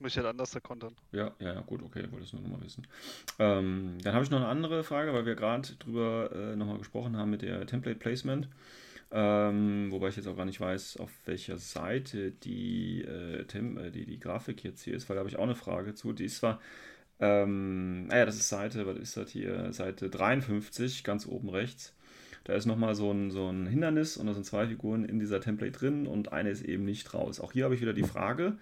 [0.01, 0.97] Muss ich halt anders da kontern.
[1.13, 2.87] Ja, ja, ja, gut, okay, wollte es nur nochmal wissen.
[3.39, 7.19] Ähm, dann habe ich noch eine andere Frage, weil wir gerade drüber äh, nochmal gesprochen
[7.19, 8.49] haben mit der Template Placement.
[9.13, 13.91] Ähm, wobei ich jetzt auch gar nicht weiß, auf welcher Seite die, äh, Tim, äh,
[13.91, 16.15] die, die Grafik jetzt hier ist, weil da habe ich auch eine Frage zu.
[16.15, 16.61] Die ist zwar,
[17.19, 19.73] ähm, naja, das ist Seite, was ist das hier?
[19.75, 21.95] Seite 53, ganz oben rechts.
[22.45, 25.41] Da ist nochmal so ein, so ein Hindernis und da sind zwei Figuren in dieser
[25.43, 27.39] Template drin und eine ist eben nicht raus.
[27.41, 28.57] Auch hier habe ich wieder die Frage,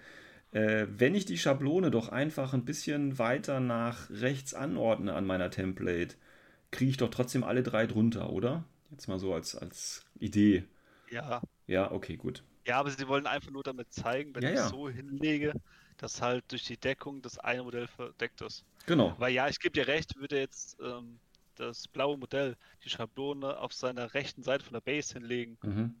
[0.51, 5.51] äh, wenn ich die Schablone doch einfach ein bisschen weiter nach rechts anordne an meiner
[5.51, 6.15] Template,
[6.71, 8.63] kriege ich doch trotzdem alle drei drunter, oder?
[8.91, 10.63] Jetzt mal so als, als Idee.
[11.11, 11.41] Ja.
[11.67, 12.43] Ja, okay, gut.
[12.65, 14.69] Ja, aber sie wollen einfach nur damit zeigen, wenn ja, ich es ja.
[14.69, 15.53] so hinlege,
[15.97, 18.63] dass halt durch die Deckung das eine Modell verdeckt ist.
[18.85, 19.15] Genau.
[19.17, 21.19] Weil ja, ich gebe dir recht, würde jetzt ähm,
[21.55, 25.95] das blaue Modell die Schablone auf seiner rechten Seite von der Base hinlegen, mhm.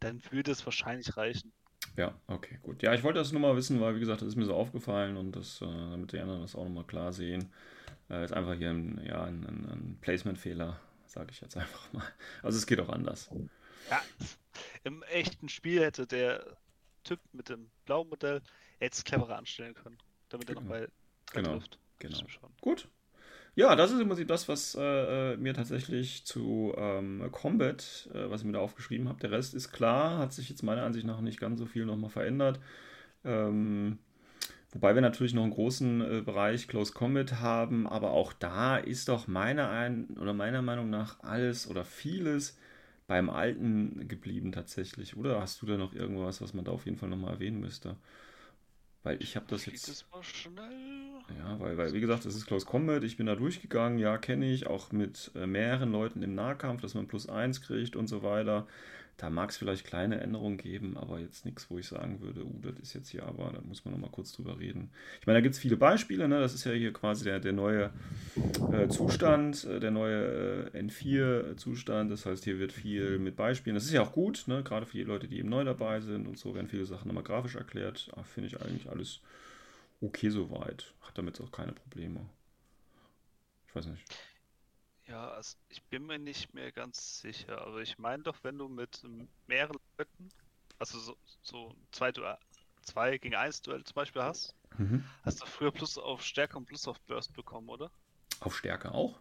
[0.00, 1.52] dann würde es wahrscheinlich reichen.
[1.96, 2.82] Ja, okay, gut.
[2.82, 5.16] Ja, ich wollte das nur mal wissen, weil wie gesagt, das ist mir so aufgefallen
[5.16, 7.52] und das, äh, damit die anderen das auch nochmal klar sehen.
[8.08, 12.06] Äh, ist einfach hier ein, ja, ein, ein, ein Placement-Fehler sage ich jetzt einfach mal.
[12.42, 13.30] Also es geht auch anders.
[13.90, 14.00] Ja,
[14.84, 16.56] im echten Spiel hätte der
[17.04, 18.40] Typ mit dem blauen Modell
[18.80, 20.88] jetzt cleverer anstellen können, damit er noch bei
[21.32, 21.52] genau.
[21.52, 21.78] trifft.
[21.98, 22.18] Genau.
[22.60, 22.88] Gut.
[23.54, 28.30] Ja, das ist im Prinzip das, was äh, äh, mir tatsächlich zu ähm, Combat, äh,
[28.30, 29.20] was ich mir da aufgeschrieben habe.
[29.20, 32.10] Der Rest ist klar, hat sich jetzt meiner Ansicht nach nicht ganz so viel nochmal
[32.10, 32.60] verändert.
[33.24, 33.98] Ähm,
[34.72, 39.08] Wobei wir natürlich noch einen großen äh, Bereich Close Combat haben, aber auch da ist
[39.08, 42.58] doch meiner, ein oder meiner Meinung nach alles oder vieles
[43.06, 45.16] beim Alten geblieben tatsächlich.
[45.16, 47.96] Oder hast du da noch irgendwas, was man da auf jeden Fall nochmal erwähnen müsste?
[49.02, 49.88] Weil ich habe das jetzt.
[49.88, 51.22] das mal schnell?
[51.38, 54.50] Ja, weil, weil, wie gesagt, es ist Close Combat, ich bin da durchgegangen, ja, kenne
[54.50, 58.22] ich, auch mit äh, mehreren Leuten im Nahkampf, dass man plus eins kriegt und so
[58.22, 58.66] weiter.
[59.18, 62.60] Da mag es vielleicht kleine Änderungen geben, aber jetzt nichts, wo ich sagen würde, uh,
[62.62, 64.90] das ist jetzt hier, aber da muss man nochmal kurz drüber reden.
[65.20, 66.40] Ich meine, da gibt es viele Beispiele, ne?
[66.40, 67.90] das ist ja hier quasi der, der neue
[68.72, 73.84] äh, Zustand, äh, der neue äh, N4-Zustand, das heißt, hier wird viel mit Beispielen, das
[73.84, 74.62] ist ja auch gut, ne?
[74.64, 77.24] gerade für die Leute, die eben neu dabei sind und so, werden viele Sachen nochmal
[77.24, 79.20] grafisch erklärt, Ah, finde ich eigentlich alles
[80.00, 80.92] okay soweit.
[81.00, 82.28] Hat damit auch keine Probleme.
[83.68, 84.04] Ich weiß nicht.
[85.12, 88.68] Ja, also ich bin mir nicht mehr ganz sicher, aber ich meine doch, wenn du
[88.68, 90.28] mit ähm, mehreren Leuten,
[90.78, 92.38] also so, so zwei, Duell,
[92.82, 95.04] zwei gegen eins Duell zum Beispiel hast, Mhm.
[95.22, 97.92] hast du früher Plus auf Stärke und Plus auf Burst bekommen, oder?
[98.40, 99.20] Auf Stärke auch?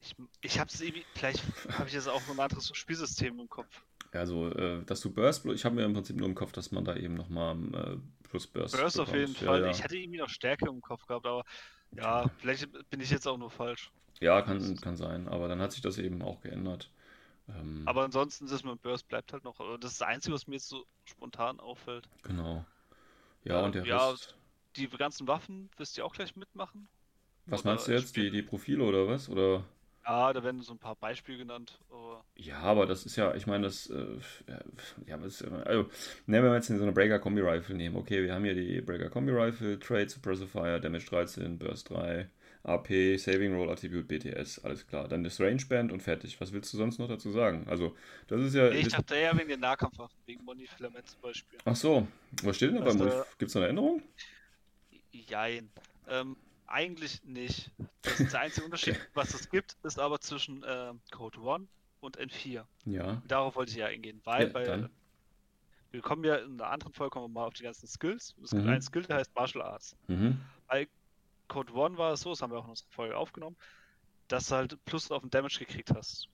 [0.00, 3.84] Ich, ich habe es irgendwie, vielleicht habe ich jetzt auch ein anderes Spielsystem im Kopf.
[4.12, 6.84] Also, äh, dass du Burst, ich habe mir im Prinzip nur im Kopf, dass man
[6.84, 7.96] da eben nochmal äh,
[8.28, 8.74] plus Burst.
[8.76, 9.18] Burst auf bekommt.
[9.18, 9.60] jeden Ja, Fall.
[9.60, 11.44] Ja, Ich hatte irgendwie noch Stärke im Kopf gehabt, aber
[11.96, 13.92] ja, vielleicht bin ich jetzt auch nur falsch.
[14.22, 16.90] Ja kann, kann sein, aber dann hat sich das eben auch geändert.
[17.48, 19.60] Ähm, Aber ansonsten ist mit Burst bleibt halt noch.
[19.60, 22.08] äh, Das ist das Einzige, was mir jetzt so spontan auffällt.
[22.24, 22.64] genau.
[23.44, 24.36] Ja, und der Ja, Rest.
[24.76, 26.88] Die ganzen Waffen wirst du auch gleich mitmachen?
[27.46, 28.16] Was oder meinst du jetzt?
[28.16, 29.28] Die, die Profile oder was?
[29.28, 29.64] Oder?
[30.04, 31.80] Ja, da werden so ein paar Beispiele genannt.
[31.90, 34.16] Aber Ja, aber das ist ja, ich meine, das, äh,
[34.48, 34.58] ja,
[35.06, 35.16] ja-
[35.64, 35.90] also,
[36.26, 37.96] nehmen wir jetzt so eine Breaker Kombi Rifle nehmen.
[37.96, 42.28] Okay, wir haben hier die Breaker Kombi Rifle, Trade, Suppressor Fire, Damage 13, Burst 3,
[42.64, 45.08] AP, Saving Roll, Attribute, BTS, alles klar.
[45.08, 46.40] Dann das Range Band und fertig.
[46.40, 47.66] Was willst du sonst noch dazu sagen?
[47.68, 47.96] Also,
[48.28, 48.70] das ist ja.
[48.70, 51.58] Nee, ich dachte eher wegen den Nahkampfwaffen, wegen Monifilament zum Beispiel.
[51.64, 52.06] ach so,
[52.44, 53.36] was steht denn da beim da- Modif?
[53.38, 54.02] Gibt es eine Änderung?
[55.10, 55.70] Jein.
[56.08, 57.70] Ähm, eigentlich nicht.
[58.02, 61.68] Das ist der einzige Unterschied, was es gibt, ist aber zwischen ähm, Code 1
[62.00, 62.64] und N4.
[62.86, 63.22] Ja.
[63.28, 64.88] Darauf wollte ich ja eingehen, weil Ja, bei,
[65.90, 68.34] wir kommen ja in einer anderen Folge kommen wir mal auf die ganzen Skills.
[68.42, 68.70] Es gibt Mhm.
[68.70, 69.94] einen Skill, der heißt Martial Arts.
[70.08, 70.40] Mhm.
[70.66, 70.88] Bei
[71.48, 73.56] Code 1 war es so, das haben wir auch in unserer Folge aufgenommen,
[74.28, 76.28] dass du halt Plus auf den Damage gekriegt hast.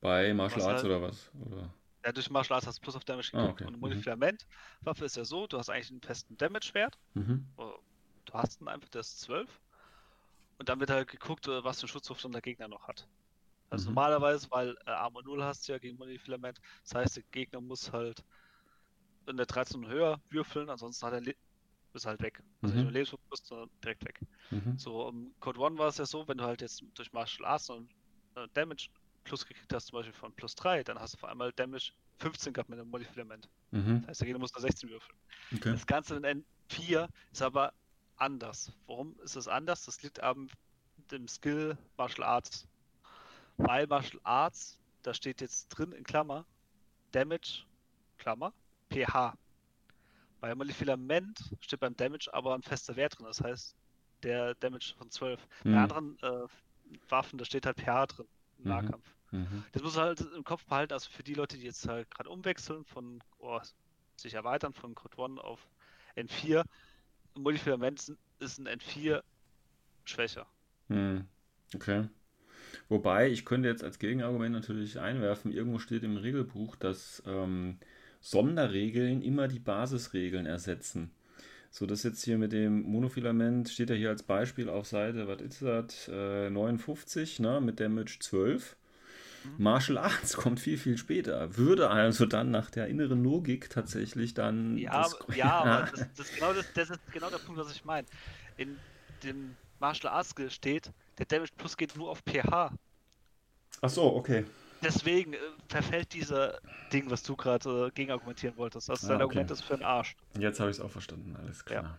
[0.00, 1.30] Bei Martial Arts halt- oder was?
[1.34, 1.74] Oder?
[2.04, 3.52] Ja, durch Martial Arts hast du Plus auf Damage Ah, gekriegt.
[3.52, 3.64] okay.
[3.64, 3.82] Und eine Mhm.
[3.82, 6.98] Monofilament-Waffe ist ja so, du hast eigentlich einen festen Damage-Wert.
[7.14, 7.46] Mhm.
[7.56, 7.74] Oh,
[8.24, 9.60] Du hast ihn einfach, der ist 12.
[10.58, 13.08] Und dann wird halt geguckt, äh, was für Schutzzustand der Gegner noch hat.
[13.70, 13.94] Also Mhm.
[13.94, 17.92] normalerweise, weil äh, Armor 0 hast du ja gegen Monofilament, das heißt, der Gegner muss
[17.92, 18.24] halt
[19.26, 21.34] in der 13 und höher würfeln, ansonsten hat er
[21.92, 22.42] Le ist halt weg.
[22.62, 22.82] Also nicht Mhm.
[22.84, 24.20] nur Lebensverlust, sondern direkt weg.
[24.50, 24.78] Mhm.
[24.78, 27.70] So, im Code 1 war es ja so, wenn du halt jetzt durch Martial Arts
[27.70, 27.90] und
[28.36, 28.88] äh, Damage
[29.24, 32.52] plus gekriegt hast, zum Beispiel von plus 3, dann hast du vor einmal Damage 15
[32.52, 33.48] gehabt mit dem Monofilament.
[33.70, 34.00] Mhm.
[34.00, 35.16] Das heißt, der Gegner muss nur 16 würfeln.
[35.54, 35.72] Okay.
[35.72, 37.72] Das Ganze in N4 ist aber
[38.16, 38.72] anders.
[38.86, 39.84] Warum ist es anders?
[39.84, 40.48] Das liegt am
[41.10, 42.66] dem Skill Martial Arts.
[43.58, 46.46] Weil Martial Arts, da steht jetzt drin in Klammer,
[47.12, 47.64] Damage,
[48.18, 48.52] Klammer,
[48.90, 49.36] pH.
[50.42, 53.76] Bei Filament steht beim Damage aber ein fester Wert drin, das heißt
[54.24, 55.46] der Damage von 12.
[55.70, 55.84] Bei Mhm.
[55.84, 56.48] anderen äh,
[57.08, 58.28] Waffen, da steht halt pH drin
[58.58, 58.68] im Mhm.
[58.68, 59.14] Nahkampf.
[59.32, 59.64] Mhm.
[59.72, 62.28] Das muss man halt im Kopf behalten, also für die Leute, die jetzt halt gerade
[62.28, 63.60] umwechseln von, oh,
[64.16, 65.60] sich erweitern von Code 1 auf
[66.16, 66.64] N4,
[67.34, 69.22] Multifilament ist ein N4
[70.04, 70.48] schwächer.
[70.88, 71.26] Hm,
[71.74, 72.08] Okay.
[72.88, 77.78] Wobei, ich könnte jetzt als Gegenargument natürlich einwerfen, irgendwo steht im Regelbuch, dass ähm,
[78.22, 81.10] Sonderregeln immer die Basisregeln ersetzen.
[81.70, 85.40] So, das jetzt hier mit dem Monofilament steht ja hier als Beispiel auf Seite, was
[85.40, 88.76] ist das, äh, 59, ne, mit Damage 12.
[89.44, 89.50] Mhm.
[89.64, 91.56] Martial Arts kommt viel, viel später.
[91.56, 96.06] Würde also dann nach der inneren Logik tatsächlich dann Ja, das- aber- ja, aber das,
[96.14, 98.06] das, ist genau das, das ist genau der Punkt, was ich meine.
[98.56, 98.76] In
[99.24, 102.72] dem Martial Arts steht, der Damage Plus geht nur auf pH.
[103.80, 104.44] Ach so, okay.
[104.82, 106.58] Deswegen äh, verfällt dieser
[106.92, 108.88] Ding, was du gerade äh, gegenargumentieren wolltest.
[108.88, 109.22] Das ist Ah, dein okay.
[109.22, 110.14] Argument ist für den Arsch.
[110.38, 111.98] Jetzt habe ich es auch verstanden, alles klar.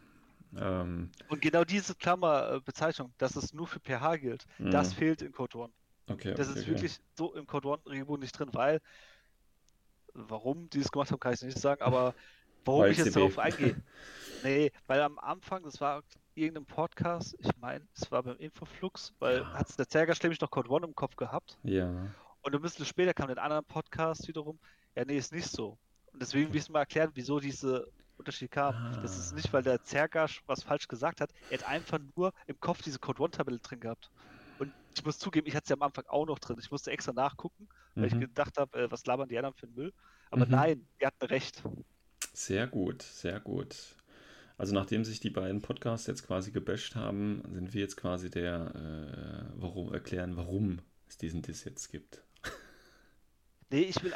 [0.56, 4.98] Ähm, Und genau diese Klammerbezeichnung, dass es nur für pH gilt, das Mhm.
[4.98, 5.74] fehlt in Code 1.
[6.10, 6.72] okay, Das okay, ist okay.
[6.74, 8.80] wirklich so im Code One Regelbuch nicht drin, weil
[10.14, 12.14] warum die das gemacht haben, kann ich nicht sagen, aber
[12.66, 13.20] warum Weil ich jetzt CB.
[13.20, 13.76] darauf eingehe.
[14.44, 16.04] Nee, weil am Anfang, das war
[16.34, 19.54] irgendein Podcast, ich meine, es war beim Infoflux, weil Ja.
[19.54, 22.14] hat der Zerger nämlich noch Code One im Kopf gehabt Ja.
[22.44, 24.60] Und ein bisschen später kam der anderen Podcast wiederum,
[24.96, 25.78] ja nee, ist nicht so.
[26.14, 27.88] Und deswegen will ich mal erklären, wieso diese
[28.18, 28.80] Unterschied kam.
[29.02, 29.36] Das ist Ah.
[29.36, 33.00] nicht, weil der Zergasch was falsch gesagt hat, er hat einfach nur im Kopf diese
[33.00, 34.12] Code One-Tabelle drin gehabt.
[34.58, 36.58] Und ich muss zugeben, ich hatte sie am Anfang auch noch drin.
[36.60, 37.68] Ich musste extra nachgucken,
[38.00, 38.20] weil ich Mhm.
[38.20, 39.94] gedacht habe, äh, was labern die anderen für einen Müll.
[40.32, 40.52] Aber Mhm.
[40.52, 41.64] nein, die hatten recht.
[42.34, 43.96] Sehr gut, sehr gut.
[44.58, 48.74] Also nachdem sich die beiden Podcasts jetzt quasi gebasht haben, sind wir jetzt quasi der,
[48.76, 52.24] äh, warum erklären, warum es diesen Diss jetzt gibt.
[53.74, 54.14] Nee, ich will.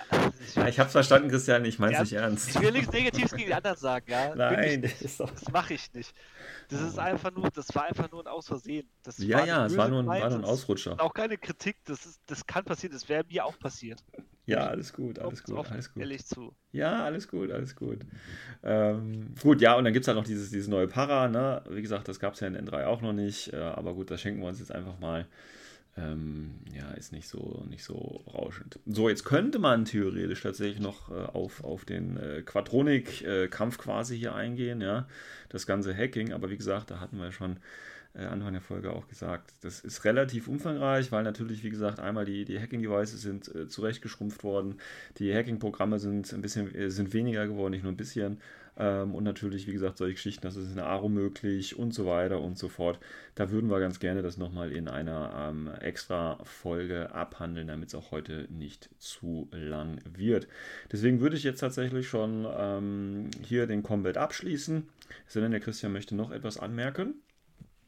[0.55, 2.49] Ja, ich hab's verstanden, Christian, ich mein's Ja, nicht ernst.
[2.49, 4.35] Ich will nichts Negatives gegen die anderen sagen, ja.
[4.35, 5.01] Nein, das nicht.
[5.01, 5.31] ist doch.
[5.31, 6.13] Das mache ich nicht.
[6.69, 8.87] Das ist einfach nur, das war einfach nur ein Ausversehen.
[9.01, 11.01] Das Ja, ja, es war nur, ein- war nur ein Ausrutscher.
[11.01, 14.03] Auch keine Kritik, das, ist, das kann passieren, das wäre mir auch passiert.
[14.45, 16.01] Ja, alles gut, alles gut, offen alles gut.
[16.03, 16.55] Ehrlich zu.
[16.71, 18.01] Ja, alles gut, alles gut.
[18.63, 21.63] Ähm, gut, ja, und dann gibt es halt noch dieses, dieses neue Para, ne?
[21.67, 24.21] Wie gesagt, das gab es ja in N3 auch noch nicht, äh, aber gut, das
[24.21, 25.25] schenken wir uns jetzt einfach mal.
[25.97, 28.79] Ähm, ja, ist nicht so, nicht so rauschend.
[28.85, 34.35] So, jetzt könnte man theoretisch tatsächlich noch äh, auf, auf den äh, Quadronik-Kampf quasi hier
[34.35, 35.07] eingehen, ja.
[35.49, 37.57] Das ganze Hacking, aber wie gesagt, da hatten wir schon
[38.13, 42.25] äh, Anfang der Folge auch gesagt, das ist relativ umfangreich, weil natürlich, wie gesagt, einmal
[42.25, 44.75] die, die Hacking-Devices sind äh, zurechtgeschrumpft worden,
[45.17, 48.39] die Hacking-Programme sind ein bisschen, äh, sind weniger geworden, nicht nur ein bisschen.
[48.77, 52.41] Ähm, und natürlich, wie gesagt, solche Geschichten, das ist in Aro möglich und so weiter
[52.41, 52.99] und so fort.
[53.35, 57.95] Da würden wir ganz gerne das nochmal in einer ähm, extra Folge abhandeln, damit es
[57.95, 60.47] auch heute nicht zu lang wird.
[60.91, 64.87] Deswegen würde ich jetzt tatsächlich schon ähm, hier den Combat abschließen.
[65.25, 67.15] Es sei denn, der Christian möchte noch etwas anmerken.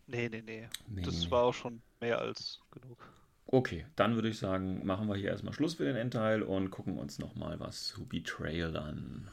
[0.08, 0.68] Nee, nee, nee.
[0.88, 1.32] Nee, das nee.
[1.32, 2.98] war auch schon mehr als genug.
[3.46, 6.98] Okay, dann würde ich sagen, machen wir hier erstmal Schluss für den Endteil und gucken
[6.98, 9.28] uns nochmal was zu Betrayal an.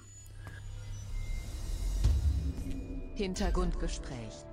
[3.16, 4.44] Hintergrundgespräch.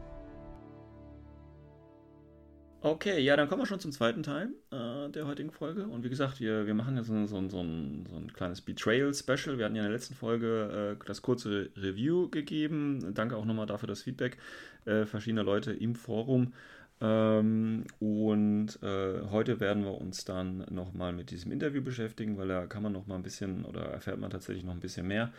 [2.85, 5.87] Okay, ja, dann kommen wir schon zum zweiten Teil äh, der heutigen Folge.
[5.87, 8.59] Und wie gesagt, wir, wir machen jetzt so, ein- so, so, ein, so ein kleines
[8.59, 9.57] Betrayal-Special.
[9.57, 13.13] Wir hatten ja in der letzten Folge äh, das kurze Review gegeben.
[13.13, 14.37] Danke auch nochmal dafür das Feedback
[14.83, 16.53] äh, verschiedener Leute im Forum.
[16.99, 22.65] Ähm, und äh, heute werden wir uns dann nochmal mit diesem Interview beschäftigen, weil da
[22.67, 25.31] kann man noch mal ein bisschen oder erfährt man tatsächlich noch ein bisschen mehr.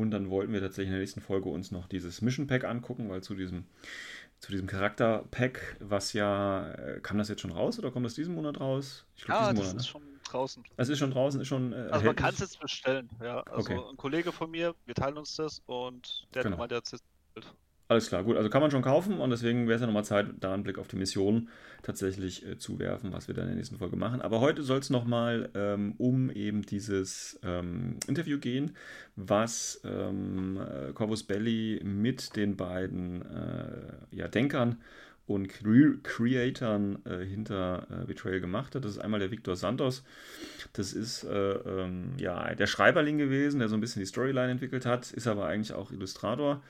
[0.00, 3.10] Und dann wollten wir tatsächlich in der nächsten Folge uns noch dieses Mission Pack angucken,
[3.10, 3.66] weil zu diesem,
[4.40, 8.34] zu diesem Charakter-Pack, was ja, äh, kam das jetzt schon raus oder kommt das diesen
[8.34, 9.06] Monat raus?
[9.16, 9.90] Ich glaub, Ja, diesen das Monat, ist ne?
[9.90, 10.64] schon draußen.
[10.76, 11.72] Es ist schon draußen, ist schon.
[11.72, 13.42] Äh, Also man kann es jetzt bestellen, ja.
[13.42, 13.80] Also Okay.
[13.90, 16.54] ein Kollege von mir, wir teilen uns das und der Genau.
[16.54, 17.56] hat gemeint, der hat es jetzt bestellt.
[17.92, 18.38] Alles klar, gut.
[18.38, 20.78] Also kann man schon kaufen und deswegen wäre es ja nochmal Zeit, da einen Blick
[20.78, 21.50] auf die Mission
[21.82, 24.22] tatsächlich äh, zu werfen, was wir dann in der nächsten Folge machen.
[24.22, 28.74] Aber heute soll es nochmal ähm, um eben dieses ähm, Interview gehen,
[29.14, 34.78] was ähm, äh, Corvus Belli mit den beiden äh, ja, Denkern
[35.26, 38.86] und Cre Creatoren äh, hinter äh, Betrayal gemacht hat.
[38.86, 40.02] Das ist einmal der Victor Santos.
[40.72, 44.86] Das ist äh, ähm, ja, der Schreiberling gewesen, der so ein bisschen die Storyline entwickelt
[44.86, 46.62] hat, ist aber eigentlich auch Illustrator.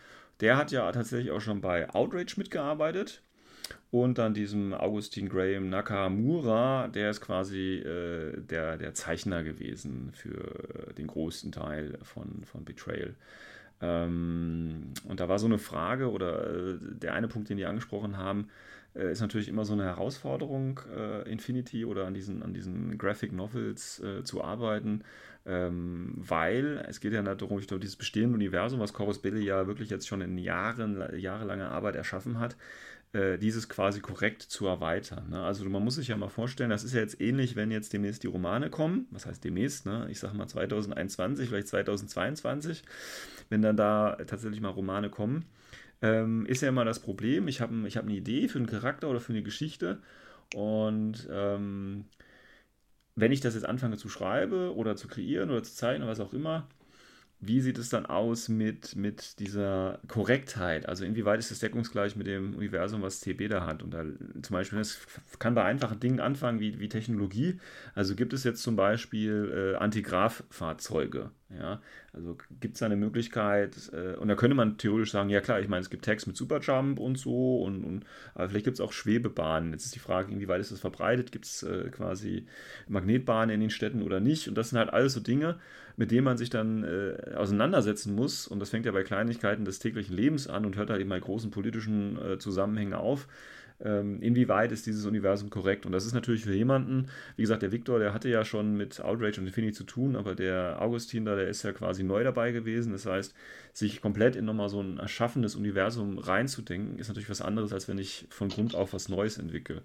[0.42, 3.22] Der hat ja tatsächlich auch schon bei Outrage mitgearbeitet.
[3.92, 10.92] Und dann diesem Augustin Graham Nakamura, der ist quasi äh, der, der Zeichner gewesen für
[10.98, 13.14] den größten Teil von, von Betrayal.
[13.80, 18.16] Ähm, und da war so eine Frage oder äh, der eine Punkt, den die angesprochen
[18.16, 18.48] haben,
[18.94, 23.32] äh, ist natürlich immer so eine Herausforderung, äh, Infinity oder an diesen, an diesen Graphic
[23.32, 25.02] Novels äh, zu arbeiten,
[25.44, 29.66] ähm, weil es geht ja darum, ich glaube, dieses bestehende Universum, was Corvus Belli ja
[29.66, 32.56] wirklich jetzt schon in Jahren, jahrelanger Arbeit erschaffen hat,
[33.12, 35.30] äh, dieses quasi korrekt zu erweitern.
[35.30, 35.42] Ne?
[35.42, 38.22] Also man muss sich ja mal vorstellen, das ist ja jetzt ähnlich, wenn jetzt demnächst
[38.22, 40.06] die Romane kommen, was heißt demnächst, ne?
[40.10, 42.82] ich sage mal 2021, vielleicht 2022,
[43.50, 45.44] wenn dann da tatsächlich mal Romane kommen,
[46.00, 49.08] ähm, ist ja immer das Problem, ich habe ich hab eine Idee für einen Charakter
[49.08, 49.98] oder für eine Geschichte
[50.54, 52.06] und ähm,
[53.14, 56.20] wenn ich das jetzt anfange zu schreiben oder zu kreieren oder zu zeichnen oder was
[56.20, 56.68] auch immer,
[57.44, 60.88] wie sieht es dann aus mit, mit dieser Korrektheit?
[60.88, 63.82] Also inwieweit ist das deckungsgleich mit dem Universum, was TB da hat?
[63.82, 64.04] Und da
[64.42, 65.00] zum Beispiel, das
[65.40, 67.58] kann bei einfachen Dingen anfangen wie, wie Technologie.
[67.96, 71.32] Also gibt es jetzt zum Beispiel äh, Antigraph-Fahrzeuge.
[71.58, 71.82] Ja?
[72.12, 75.60] Also gibt es da eine Möglichkeit, äh, und da könnte man theoretisch sagen, ja klar,
[75.60, 78.80] ich meine, es gibt Tags mit Superjump und so, und, und aber vielleicht gibt es
[78.80, 79.72] auch Schwebebahnen.
[79.72, 81.32] Jetzt ist die Frage, inwieweit ist das verbreitet?
[81.32, 82.46] Gibt es äh, quasi
[82.88, 84.48] Magnetbahnen in den Städten oder nicht?
[84.48, 85.58] Und das sind halt alles so Dinge,
[86.02, 88.48] mit denen man sich dann äh, auseinandersetzen muss.
[88.48, 91.20] Und das fängt ja bei Kleinigkeiten des täglichen Lebens an und hört halt eben bei
[91.20, 93.28] großen politischen äh, Zusammenhängen auf.
[93.80, 95.86] Ähm, inwieweit ist dieses Universum korrekt?
[95.86, 99.00] Und das ist natürlich für jemanden, wie gesagt, der Victor, der hatte ja schon mit
[99.00, 102.50] Outrage und Infinity zu tun, aber der Augustin da, der ist ja quasi neu dabei
[102.50, 102.90] gewesen.
[102.90, 103.32] Das heißt,
[103.72, 107.98] sich komplett in nochmal so ein erschaffenes Universum reinzudenken, ist natürlich was anderes, als wenn
[107.98, 109.82] ich von Grund auf was Neues entwickle.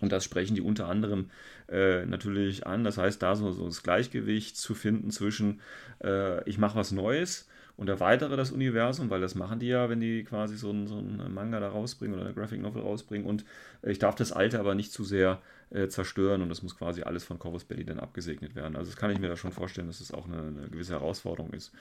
[0.00, 1.30] Und das sprechen die unter anderem
[1.68, 2.84] äh, natürlich an.
[2.84, 5.60] Das heißt, da so, so das Gleichgewicht zu finden zwischen,
[6.02, 10.00] äh, ich mache was Neues und erweitere das Universum, weil das machen die ja, wenn
[10.00, 13.26] die quasi so einen so ein Manga da rausbringen oder eine Graphic Novel rausbringen.
[13.26, 13.44] Und
[13.82, 15.40] äh, ich darf das Alte aber nicht zu sehr
[15.70, 18.76] äh, zerstören und das muss quasi alles von Corvus Belli dann abgesegnet werden.
[18.76, 21.52] Also das kann ich mir da schon vorstellen, dass das auch eine, eine gewisse Herausforderung
[21.52, 21.72] ist.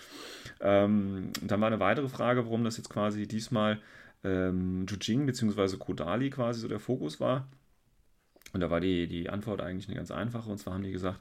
[0.59, 3.80] Ähm, dann war eine weitere Frage, warum das jetzt quasi diesmal
[4.24, 5.78] ähm, Jujing bzw.
[5.78, 7.47] Kodali quasi so der Fokus war.
[8.56, 10.49] Und da war die, die Antwort eigentlich eine ganz einfache.
[10.49, 11.20] Und zwar haben die gesagt,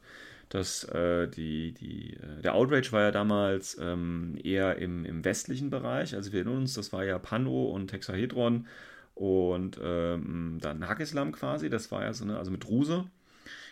[0.50, 5.68] dass äh, die, die, äh, der Outrage war ja damals ähm, eher im, im westlichen
[5.68, 6.14] Bereich.
[6.14, 8.68] Also wir erinnern uns, das war ja Pano und Hexahedron
[9.16, 11.68] und ähm, dann Hakislam quasi.
[11.70, 13.04] Das war ja so eine, also mit Ruse.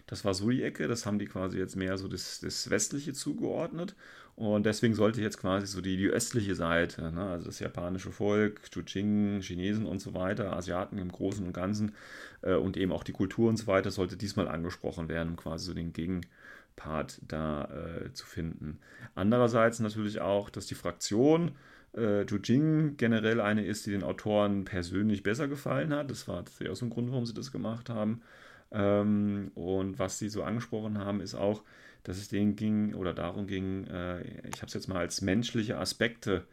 [0.08, 3.12] Das war so die Ecke, das haben die quasi jetzt mehr so das, das Westliche
[3.12, 3.94] zugeordnet.
[4.34, 8.62] Und deswegen sollte jetzt quasi so die, die östliche Seite, ne, also das japanische Volk,
[8.70, 11.92] Chuching, Chinesen und so weiter, Asiaten im Großen und Ganzen
[12.40, 15.66] äh, und eben auch die Kultur und so weiter, sollte diesmal angesprochen werden, um quasi
[15.66, 18.78] so den Gegenpart da äh, zu finden.
[19.14, 21.52] Andererseits natürlich auch, dass die Fraktion
[21.92, 26.10] äh, generell eine ist, die den Autoren persönlich besser gefallen hat.
[26.10, 28.22] Das war tatsächlich auch so ein Grund, warum sie das gemacht haben.
[28.70, 31.62] Ähm, und was sie so angesprochen haben, ist auch,
[32.04, 35.78] dass es denen ging oder darum ging, äh, ich habe es jetzt mal als menschliche
[35.78, 36.46] Aspekte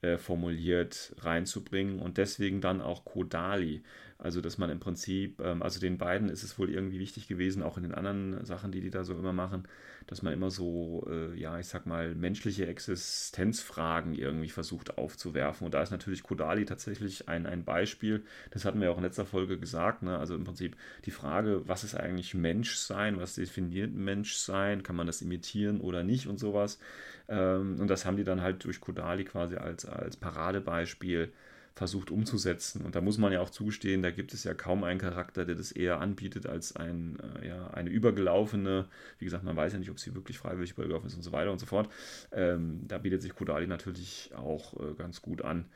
[0.00, 3.82] äh, formuliert reinzubringen und deswegen dann auch Kodali.
[4.20, 7.62] Also, dass man im Prinzip, ähm, also den beiden ist es wohl irgendwie wichtig gewesen,
[7.62, 9.68] auch in den anderen Sachen, die die da so immer machen,
[10.08, 15.66] dass man immer so, äh, ja, ich sag mal, menschliche Existenzfragen irgendwie versucht aufzuwerfen.
[15.66, 18.24] Und da ist natürlich Kodali tatsächlich ein, ein Beispiel.
[18.50, 20.02] Das hatten wir auch in letzter Folge gesagt.
[20.02, 20.18] Ne?
[20.18, 23.20] Also im Prinzip die Frage, was ist eigentlich Menschsein?
[23.20, 24.82] Was definiert Menschsein?
[24.82, 26.80] Kann man das imitieren oder nicht und sowas?
[27.28, 31.32] Ähm, und das haben die dann halt durch Kodali quasi als, als Paradebeispiel
[31.78, 32.84] versucht umzusetzen.
[32.84, 35.54] Und da muss man ja auch zugestehen, da gibt es ja kaum einen Charakter, der
[35.54, 38.86] das eher anbietet als ein, äh, ja, eine übergelaufene,
[39.20, 41.52] wie gesagt, man weiß ja nicht, ob sie wirklich freiwillig übergelaufen ist und so weiter
[41.52, 41.88] und so fort.
[42.32, 45.66] Ähm, da bietet sich Kodali natürlich auch äh, ganz gut an.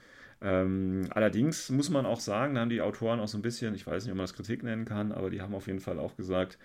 [0.40, 3.86] Ähm, allerdings muss man auch sagen, da haben die Autoren auch so ein bisschen, ich
[3.86, 6.16] weiß nicht, ob man das Kritik nennen kann, aber die haben auf jeden Fall auch
[6.16, 6.58] gesagt,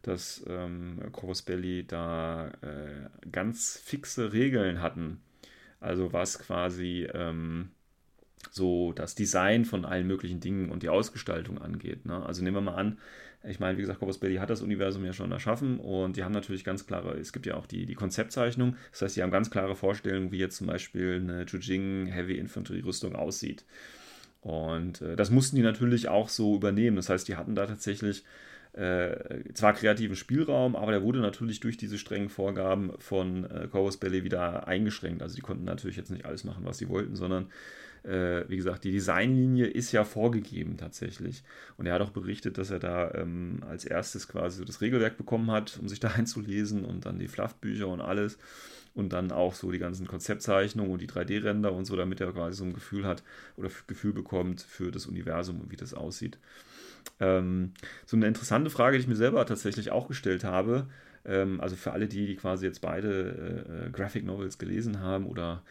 [0.00, 5.20] dass ähm, Corvus Belli da äh, ganz fixe Regeln hatten.
[5.78, 7.70] Also was quasi ähm,
[8.50, 12.06] so das Design von allen möglichen Dingen und die Ausgestaltung angeht.
[12.06, 12.24] Ne?
[12.24, 12.98] Also nehmen wir mal an,
[13.44, 16.32] ich meine, wie gesagt, Corpus Belli hat das Universum ja schon erschaffen und die haben
[16.32, 19.50] natürlich ganz klare, es gibt ja auch die, die Konzeptzeichnung, das heißt, die haben ganz
[19.50, 23.64] klare Vorstellungen, wie jetzt zum Beispiel eine Jujing Heavy Infantry Rüstung aussieht.
[24.42, 26.96] Und äh, das mussten die natürlich auch so übernehmen.
[26.96, 28.24] Das heißt, die hatten da tatsächlich
[28.72, 33.98] äh, zwar kreativen Spielraum, aber der wurde natürlich durch diese strengen Vorgaben von äh, Corvus
[33.98, 35.22] Belli wieder eingeschränkt.
[35.22, 37.48] Also die konnten natürlich jetzt nicht alles machen, was sie wollten, sondern
[38.04, 41.42] äh, wie gesagt, die Designlinie ist ja vorgegeben tatsächlich.
[41.76, 45.16] Und er hat auch berichtet, dass er da ähm, als erstes quasi so das Regelwerk
[45.16, 48.38] bekommen hat, um sich da einzulesen und dann die Fluffbücher und alles.
[48.94, 52.58] Und dann auch so die ganzen Konzeptzeichnungen und die 3D-Ränder und so, damit er quasi
[52.58, 53.22] so ein Gefühl hat
[53.56, 56.38] oder Gefühl bekommt für das Universum und wie das aussieht.
[57.18, 57.72] Ähm,
[58.04, 60.88] so eine interessante Frage, die ich mir selber tatsächlich auch gestellt habe,
[61.24, 65.26] ähm, also für alle die, die quasi jetzt beide äh, äh Graphic Novels gelesen haben
[65.26, 65.62] oder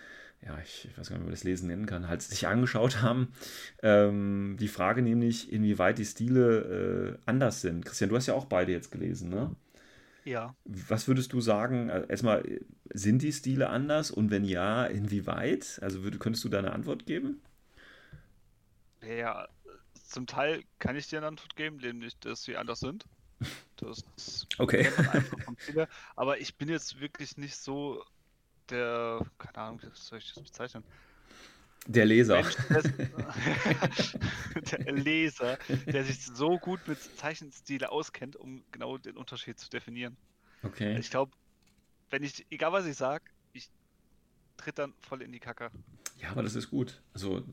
[0.44, 3.32] ja, ich, weiß gar nicht, wie man das Lesen nennen kann, halt sich angeschaut haben.
[3.84, 7.86] Ähm, die Frage nämlich, inwieweit die Stile äh, anders sind.
[7.86, 9.56] Christian, du hast ja auch beide jetzt gelesen, ne?
[10.24, 10.56] Ja.
[10.66, 11.90] Was würdest du sagen?
[11.90, 12.44] Äh, erstmal,
[12.92, 15.80] sind die Stile anders und wenn ja, inwieweit?
[15.82, 17.42] Also würd, könntest du da eine Antwort geben?
[19.02, 19.48] Ja,
[20.08, 23.06] zum Teil kann ich dir eine Antwort geben, nämlich, dass sie anders sind.
[23.78, 24.04] Das
[24.60, 24.88] okay.
[26.16, 28.04] Aber ich bin jetzt wirklich nicht so
[28.72, 30.84] der, keine Ahnung, wie soll ich das bezeichnen?
[31.88, 32.44] Der Leser.
[34.72, 35.58] Der, Leser,
[35.88, 40.16] der sich so gut mit Zeichenstile auskennt, um genau den Unterschied zu definieren.
[40.62, 41.00] Okay.
[41.00, 41.32] Ich glaube,
[42.12, 43.70] wenn ich, egal was ich sage, ich
[44.58, 45.72] tritt dann voll in die Kacke.
[46.20, 47.02] Ja, aber das ist gut.
[47.14, 47.44] Also,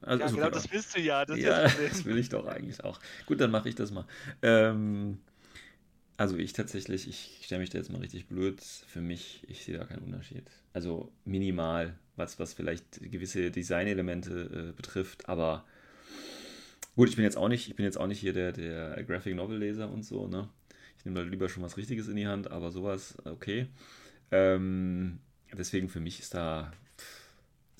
[0.00, 1.24] also ja, genau, okay, das willst du ja.
[1.24, 3.00] Das, ja, das will ich doch eigentlich auch.
[3.26, 4.06] Gut, dann mache ich das mal.
[4.42, 5.18] Ähm,
[6.22, 8.60] also ich tatsächlich, ich stelle mich da jetzt mal richtig blöd.
[8.60, 10.44] Für mich, ich sehe da keinen Unterschied.
[10.72, 15.64] Also minimal, was, was vielleicht gewisse Designelemente äh, betrifft, aber
[16.94, 19.34] gut, ich bin jetzt auch nicht, ich bin jetzt auch nicht hier der, der Graphic
[19.34, 20.48] Novel Leser und so, ne?
[20.96, 23.66] Ich nehme da lieber schon was Richtiges in die Hand, aber sowas, okay.
[24.30, 25.18] Ähm,
[25.52, 26.70] deswegen für mich ist da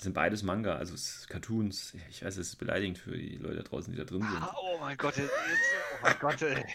[0.03, 0.95] sind beides Manga, also
[1.27, 1.95] Cartoons.
[2.09, 4.41] Ich weiß, es ist beleidigend für die Leute da draußen, die da drin sind.
[4.41, 6.65] Ah, oh mein Gott, jetzt, oh mein Gott, ey.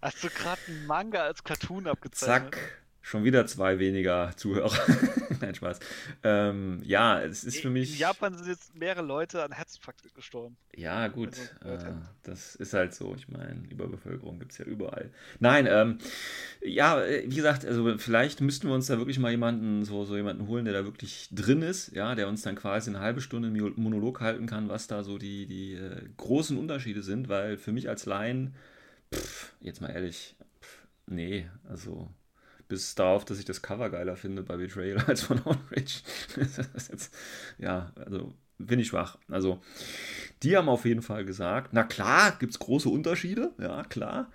[0.00, 2.54] Hast du gerade einen Manga als Cartoon abgezeichnet?
[2.54, 4.70] Zack, schon wieder zwei weniger Zuhörer.
[5.40, 5.80] Nein, Spaß.
[6.22, 7.94] Ähm, ja, es ist für mich.
[7.94, 10.56] In Japan sind jetzt mehrere Leute an Herzinfarkt gestorben.
[10.76, 11.30] Ja, gut.
[11.60, 11.92] Also, äh,
[12.22, 13.14] das ist halt so.
[13.14, 15.10] Ich meine, Überbevölkerung gibt es ja überall.
[15.40, 15.98] Nein, ähm,
[16.60, 20.46] ja, wie gesagt, also vielleicht müssten wir uns da wirklich mal jemanden, so, so jemanden
[20.46, 24.20] holen, der da wirklich drin ist, ja, der uns dann quasi eine halbe Stunde Monolog
[24.20, 28.04] halten kann, was da so die, die äh, großen Unterschiede sind, weil für mich als
[28.04, 28.54] Laien,
[29.14, 32.10] pff, jetzt mal ehrlich, pff, nee, also
[32.68, 36.02] bis darauf, dass ich das Cover geiler finde bei Betrayal als von Outrage.
[36.36, 37.14] jetzt,
[37.58, 39.18] ja, also bin ich schwach.
[39.28, 39.60] Also,
[40.42, 44.30] die haben auf jeden Fall gesagt, na klar, gibt es große Unterschiede, ja, klar.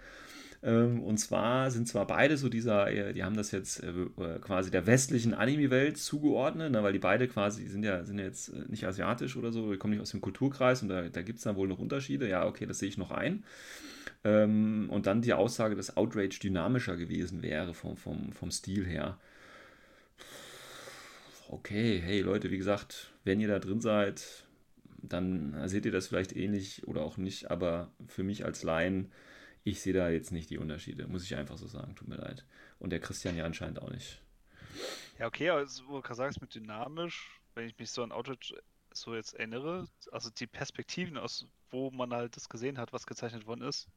[0.63, 4.39] Ähm, und zwar sind zwar beide so dieser, äh, die haben das jetzt äh, äh,
[4.39, 8.53] quasi der westlichen Anime-Welt zugeordnet, ne, weil die beide quasi sind ja, sind ja jetzt
[8.69, 11.43] nicht asiatisch oder so, die kommen nicht aus dem Kulturkreis und da, da gibt es
[11.43, 12.29] dann wohl noch Unterschiede.
[12.29, 13.43] Ja, okay, das sehe ich noch ein.
[14.23, 19.17] Ähm, und dann die Aussage, dass Outrage dynamischer gewesen wäre vom, vom, vom Stil her.
[21.49, 24.45] Okay, hey Leute, wie gesagt, wenn ihr da drin seid,
[25.01, 29.11] dann seht ihr das vielleicht ähnlich oder auch nicht, aber für mich als Laien
[29.63, 31.95] ich sehe da jetzt nicht die Unterschiede, muss ich einfach so sagen.
[31.95, 32.45] Tut mir leid.
[32.79, 34.21] Und der Christian ja anscheinend auch nicht.
[35.19, 38.53] Ja, okay, also wo du sagst, mit dynamisch, wenn ich mich so an Outreach
[38.91, 43.47] so jetzt erinnere, also die Perspektiven, aus wo man halt das gesehen hat, was gezeichnet
[43.47, 43.87] worden ist,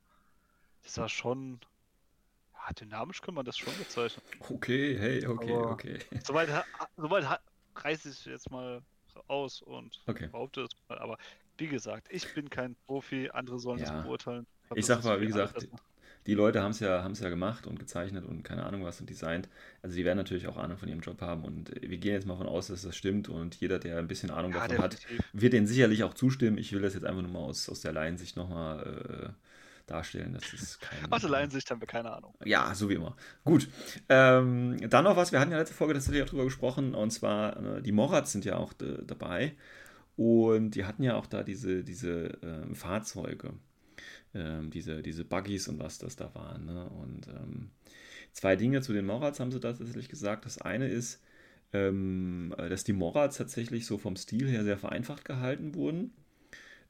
[0.87, 1.61] das war schon.
[2.55, 4.23] Ja, dynamisch kann man das schon bezeichnen.
[4.41, 5.99] Okay, hey, okay, Aber okay.
[6.25, 6.49] Soweit,
[6.97, 7.41] soweit
[7.77, 8.83] reiße ich jetzt mal
[9.29, 10.29] aus und okay.
[10.29, 10.99] behaupte es mal.
[10.99, 11.19] Aber
[11.59, 13.93] wie gesagt, ich bin kein Profi, andere sollen ja.
[13.93, 14.47] das beurteilen.
[14.75, 15.69] Ich sag mal, wie gesagt,
[16.27, 19.49] die Leute haben es ja, ja gemacht und gezeichnet und keine Ahnung was und designt.
[19.83, 22.35] Also die werden natürlich auch Ahnung von ihrem Job haben und wir gehen jetzt mal
[22.35, 24.99] davon aus, dass das stimmt und jeder, der ein bisschen Ahnung ja, davon hat,
[25.33, 26.59] wird denen sicherlich auch zustimmen.
[26.59, 29.46] Ich will das jetzt einfach nur mal aus, aus der Laiensicht nochmal äh,
[29.87, 30.35] darstellen.
[30.35, 32.35] Das ist kein, aus Laiensicht haben wir keine Ahnung.
[32.45, 33.17] Ja, so wie immer.
[33.45, 33.69] Gut.
[34.09, 37.79] Ähm, dann noch was, wir hatten ja letzte Folge tatsächlich auch drüber gesprochen und zwar
[37.79, 39.55] äh, die Morats sind ja auch dabei
[40.17, 43.55] und die hatten ja auch da diese, diese äh, Fahrzeuge
[44.37, 46.67] ähm, diese, diese Buggies und was das da waren.
[46.67, 46.89] Ne?
[46.89, 47.71] Und ähm,
[48.33, 50.45] zwei Dinge zu den Morats haben sie tatsächlich gesagt.
[50.45, 51.23] Das eine ist,
[51.73, 56.13] ähm, dass die Morats tatsächlich so vom Stil her sehr vereinfacht gehalten wurden.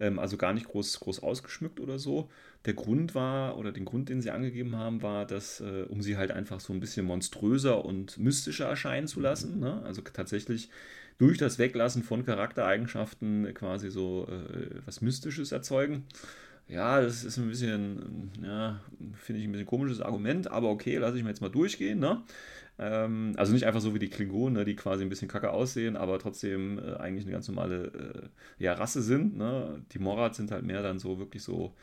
[0.01, 2.29] Ähm, also gar nicht groß, groß ausgeschmückt oder so.
[2.65, 6.17] Der Grund war, oder den Grund, den sie angegeben haben, war, dass, äh, um sie
[6.17, 9.61] halt einfach so ein bisschen monströser und mystischer erscheinen zu lassen.
[9.61, 9.83] Ne?
[9.85, 10.71] Also tatsächlich
[11.19, 16.05] durch das Weglassen von Charaktereigenschaften quasi so äh, was Mystisches erzeugen.
[16.69, 18.81] Ja, das ist ein bisschen, ja,
[19.15, 22.01] finde ich ein bisschen komisches Argument, aber okay, lasse ich mir jetzt mal durchgehen.
[22.01, 22.23] Ne?
[22.79, 25.97] Ähm, also nicht einfach so wie die Klingonen, ne, die quasi ein bisschen kacke aussehen,
[25.97, 29.37] aber trotzdem äh, eigentlich eine ganz normale äh, ja, Rasse sind.
[29.37, 29.83] Ne?
[29.93, 31.75] Die Morats sind halt mehr dann so wirklich so,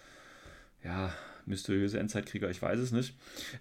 [0.83, 1.11] ja,
[1.45, 3.17] mysteriöse Endzeitkrieger, ich weiß es nicht.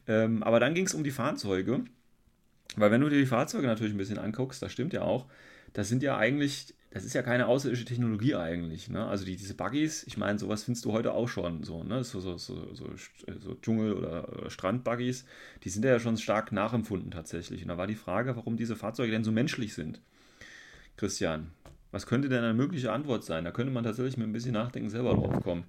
[0.07, 1.85] Ähm, aber dann ging es um die Fahrzeuge.
[2.77, 5.27] Weil wenn du dir die Fahrzeuge natürlich ein bisschen anguckst, das stimmt ja auch,
[5.73, 8.91] das sind ja eigentlich das ist ja keine außerirdische Technologie eigentlich.
[8.91, 9.07] Ne?
[9.07, 11.63] Also die, diese Buggies, ich meine, sowas findest du heute auch schon.
[11.65, 12.05] So, ne?
[12.05, 12.87] so, so, so, so,
[13.39, 15.25] so Dschungel- oder, oder Strandbuggies,
[15.65, 17.63] die sind ja schon stark nachempfunden tatsächlich.
[17.63, 20.03] Und da war die Frage, warum diese Fahrzeuge denn so menschlich sind.
[20.99, 21.51] Christian,
[21.93, 23.45] was könnte denn eine mögliche Antwort sein?
[23.45, 25.65] Da könnte man tatsächlich mit ein bisschen Nachdenken selber drauf kommen.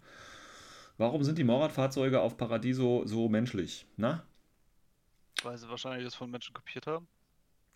[0.97, 3.85] Warum sind die Morad-Fahrzeuge auf Paradiso so menschlich?
[3.95, 4.23] Na?
[5.41, 7.07] Weil sie wahrscheinlich das von Menschen kopiert haben.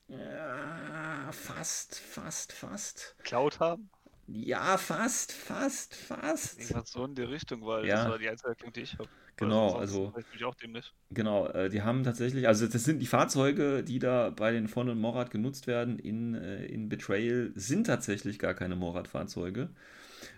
[0.07, 3.15] Ja, fast, fast, fast.
[3.23, 3.89] Cloud haben?
[4.27, 6.59] Ja, fast, fast, fast.
[6.59, 8.03] Irgendwas so in die Richtung, weil ja.
[8.03, 9.09] das war die einzige Erklärung, die ich habe.
[9.37, 10.13] Genau, also.
[10.35, 10.91] Ich auch dämlich.
[11.11, 14.89] Genau, äh, die haben tatsächlich, also das sind die Fahrzeuge, die da bei den Von
[14.89, 19.69] und Morad genutzt werden in, äh, in Betrayal, sind tatsächlich gar keine Morad-Fahrzeuge,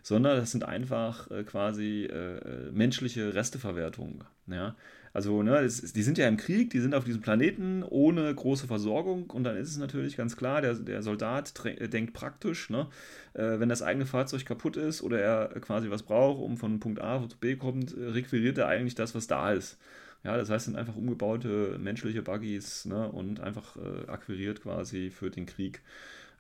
[0.04, 4.26] sondern das sind einfach äh, quasi äh, menschliche Resteverwertungen.
[4.48, 4.76] Ja?
[5.14, 8.68] Also, ne, es, die sind ja im Krieg, die sind auf diesem Planeten ohne große
[8.68, 11.54] Versorgung und dann ist es natürlich ganz klar, der, der Soldat
[11.94, 12.88] denkt praktisch, ne,
[13.34, 17.02] äh, wenn das eigene Fahrzeug kaputt ist oder er quasi was braucht, um von Punkt
[17.02, 19.78] A zu B kommt, äh, requiriert er eigentlich das, was da ist.
[20.24, 25.32] Ja, das heißt, sind einfach umgebaute menschliche Buggies ne, und einfach äh, akquiriert quasi für
[25.32, 25.82] den Krieg.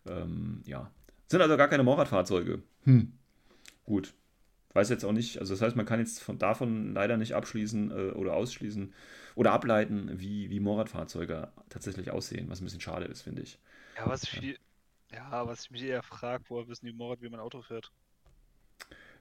[0.05, 0.91] Ähm, ja.
[1.27, 2.61] Sind also gar keine Mordfahrzeuge.
[2.83, 3.13] Hm.
[3.85, 4.13] Gut
[4.73, 7.91] weiß jetzt auch nicht, also das heißt, man kann jetzt von, davon leider nicht abschließen
[7.91, 8.93] äh, oder ausschließen
[9.35, 13.59] oder ableiten, wie, wie Motorradfahrzeuge tatsächlich aussehen, was ein bisschen schade ist, finde ich.
[13.97, 14.59] Ja, was ich, viel,
[15.11, 17.91] ja, was ich mich eher frage, woher wissen die Motorrad, wie man Auto fährt?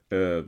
[0.09, 0.43] Äh,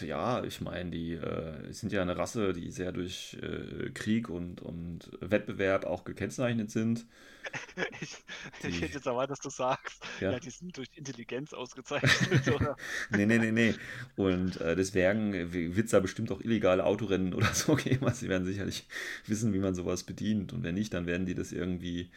[0.00, 4.60] ja, ich meine, die äh, sind ja eine Rasse, die sehr durch äh, Krieg und,
[4.60, 7.06] und Wettbewerb auch gekennzeichnet sind.
[8.00, 8.24] ich,
[8.62, 10.32] ich hätte jetzt erwartet, dass du sagst, ja.
[10.32, 12.76] ja, die sind durch Intelligenz ausgezeichnet, oder?
[13.10, 13.74] nee, nee, nee, nee.
[14.16, 18.06] Und äh, deswegen wird es da bestimmt auch illegale Autorennen oder so geben.
[18.06, 18.86] Also sie werden sicherlich
[19.26, 20.52] wissen, wie man sowas bedient.
[20.52, 22.10] Und wenn nicht, dann werden die das irgendwie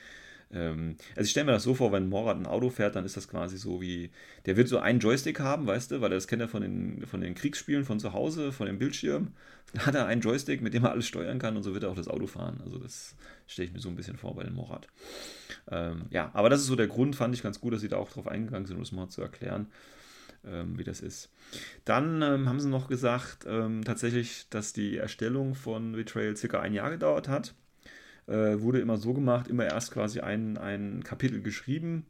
[0.51, 3.17] ähm, also ich stelle mir das so vor, wenn Morat ein Auto fährt, dann ist
[3.17, 4.09] das quasi so wie,
[4.45, 7.21] der wird so einen Joystick haben, weißt du, weil das kennt er von den, von
[7.21, 9.33] den Kriegsspielen von zu Hause, von dem Bildschirm.
[9.73, 11.91] Dann hat er einen Joystick, mit dem er alles steuern kann und so wird er
[11.91, 12.59] auch das Auto fahren.
[12.63, 14.87] Also das stelle ich mir so ein bisschen vor bei dem Morat.
[15.69, 17.97] Ähm, ja, aber das ist so der Grund, fand ich ganz gut, dass sie da
[17.97, 19.67] auch drauf eingegangen sind, um das mal zu erklären.
[20.43, 21.29] Ähm, wie das ist.
[21.83, 26.73] Dann ähm, haben sie noch gesagt, ähm, tatsächlich, dass die Erstellung von Betrayal circa ein
[26.73, 27.53] Jahr gedauert hat
[28.29, 32.05] äh, wurde immer so gemacht, immer erst quasi ein, ein Kapitel geschrieben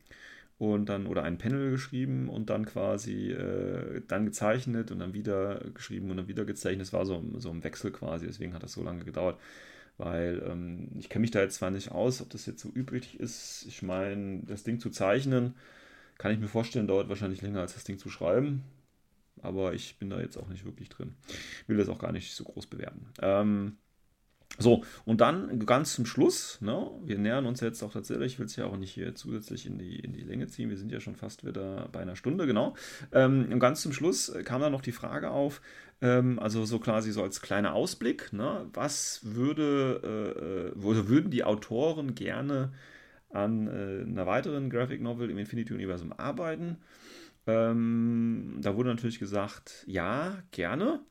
[0.58, 5.62] und dann oder ein Panel geschrieben und dann quasi äh, dann gezeichnet und dann wieder
[5.74, 6.88] geschrieben und dann wieder gezeichnet.
[6.88, 9.40] Es war so, so ein Wechsel quasi, deswegen hat das so lange gedauert.
[9.98, 13.20] Weil ähm, ich kenne mich da jetzt zwar nicht aus, ob das jetzt so üblich
[13.20, 13.66] ist.
[13.68, 15.56] Ich meine, das Ding zu zeichnen,
[16.18, 18.64] kann ich mir vorstellen, dauert wahrscheinlich länger als das Ding zu schreiben.
[19.42, 21.16] Aber ich bin da jetzt auch nicht wirklich drin.
[21.68, 23.08] Will das auch gar nicht so groß bewerten.
[23.22, 23.78] Ähm,
[24.58, 28.48] so, und dann ganz zum Schluss, ne, wir nähern uns jetzt auch tatsächlich, ich will
[28.48, 31.00] es ja auch nicht hier zusätzlich in die, in die Länge ziehen, wir sind ja
[31.00, 32.76] schon fast wieder bei einer Stunde, genau.
[33.14, 35.62] Ähm, und ganz zum Schluss kam dann noch die Frage auf,
[36.02, 41.44] ähm, also so quasi so als kleiner Ausblick, ne, was würde, äh, oder würden die
[41.44, 42.74] Autoren gerne
[43.30, 46.78] an äh, einer weiteren Graphic Novel im Infinity-Universum arbeiten?
[47.48, 51.02] Ähm, da wurde natürlich gesagt, ja, gerne.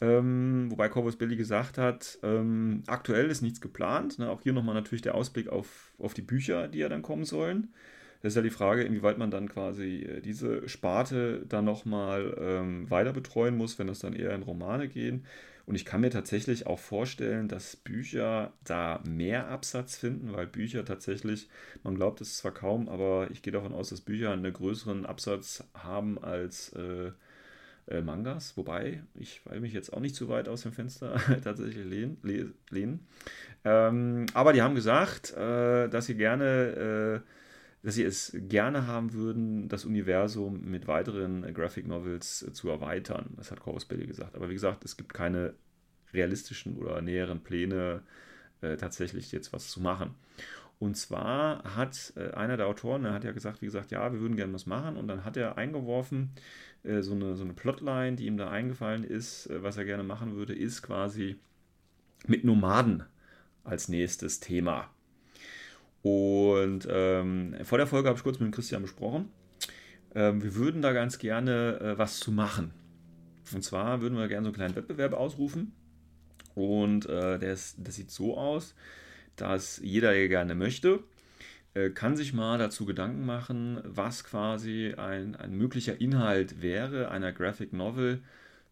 [0.00, 4.18] Ähm, wobei Corvus Billy gesagt hat, ähm, aktuell ist nichts geplant.
[4.18, 4.28] Ne?
[4.28, 7.72] Auch hier nochmal natürlich der Ausblick auf, auf die Bücher, die ja dann kommen sollen.
[8.22, 12.90] Das ist ja die Frage, inwieweit man dann quasi äh, diese Sparte dann nochmal ähm,
[12.90, 15.24] weiter betreuen muss, wenn es dann eher in Romane gehen.
[15.66, 20.84] Und ich kann mir tatsächlich auch vorstellen, dass Bücher da mehr Absatz finden, weil Bücher
[20.84, 21.48] tatsächlich,
[21.82, 25.64] man glaubt es zwar kaum, aber ich gehe davon aus, dass Bücher einen größeren Absatz
[25.74, 27.10] haben als äh,
[27.88, 31.84] äh, Mangas, wobei ich will mich jetzt auch nicht zu weit aus dem Fenster tatsächlich
[31.84, 32.18] lehnen.
[32.70, 33.06] lehnen.
[33.64, 39.12] Ähm, aber die haben gesagt, äh, dass sie gerne, äh, dass sie es gerne haben
[39.12, 43.34] würden, das Universum mit weiteren Graphic Novels äh, zu erweitern.
[43.36, 44.34] Das hat Corvus Belli gesagt.
[44.34, 45.54] Aber wie gesagt, es gibt keine
[46.12, 48.02] realistischen oder näheren Pläne,
[48.62, 50.14] äh, tatsächlich jetzt was zu machen.
[50.78, 54.20] Und zwar hat äh, einer der Autoren, der hat ja gesagt, wie gesagt, ja, wir
[54.20, 54.96] würden gerne was machen.
[54.96, 56.32] Und dann hat er eingeworfen,
[56.82, 60.02] äh, so, eine, so eine Plotline, die ihm da eingefallen ist, äh, was er gerne
[60.02, 61.36] machen würde, ist quasi
[62.26, 63.04] mit Nomaden
[63.64, 64.90] als nächstes Thema.
[66.02, 69.30] Und ähm, vor der Folge habe ich kurz mit Christian besprochen.
[70.14, 72.72] Ähm, wir würden da ganz gerne äh, was zu machen.
[73.52, 75.72] Und zwar würden wir gerne so einen kleinen Wettbewerb ausrufen.
[76.54, 78.74] Und äh, ist, das sieht so aus,
[79.36, 81.00] dass jeder, der gerne möchte,
[81.74, 87.32] äh, kann sich mal dazu Gedanken machen, was quasi ein, ein möglicher Inhalt wäre einer
[87.32, 88.22] Graphic Novel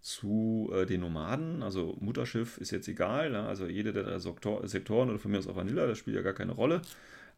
[0.01, 1.63] zu äh, den Nomaden.
[1.63, 3.47] Also Mutterschiff ist jetzt egal, ne?
[3.47, 6.33] also jede der Sektor Sektoren oder von mir aus auch Vanilla, das spielt ja gar
[6.33, 6.83] keine Rolle.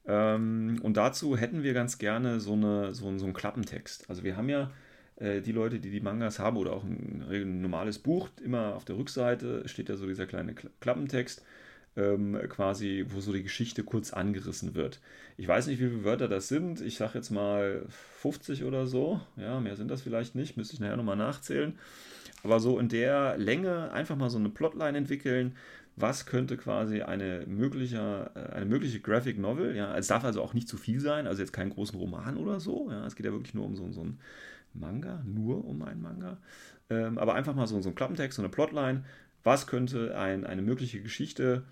[0.07, 4.09] Ähm, und dazu hätten wir ganz gerne so, eine, so, so einen Klappentext.
[4.09, 4.70] Also wir haben ja
[5.16, 8.85] äh, die Leute, die die Mangas haben oder auch ein, ein normales Buch, immer auf
[8.85, 11.45] der Rückseite steht ja so dieser kleine Klappentext
[11.97, 15.01] ähm, quasi, wo so die Geschichte kurz angerissen wird.
[15.36, 16.80] Ich weiß nicht, wie viele Wörter das sind.
[16.80, 17.82] Ich sage jetzt mal
[18.20, 19.20] 50 oder so.
[19.36, 20.57] Ja, mehr sind das vielleicht nicht.
[20.57, 21.78] Müsste ich nachher nochmal nachzählen.
[22.42, 25.57] Aber so in der Länge einfach mal so eine Plotline entwickeln.
[25.99, 30.53] Was könnte quasi eine mögliche, äh, eine mögliche Graphic Novel, ja, es darf also auch
[30.53, 33.32] nicht zu viel sein, also jetzt keinen großen Roman oder so, ja, es geht ja
[33.32, 34.18] wirklich nur um so, so ein
[34.74, 36.36] Manga, nur um einen Manga,
[36.90, 39.05] ähm, aber einfach mal so, so ein Klappentext, so eine Plotline,
[39.42, 41.62] was könnte ein, eine mögliche Geschichte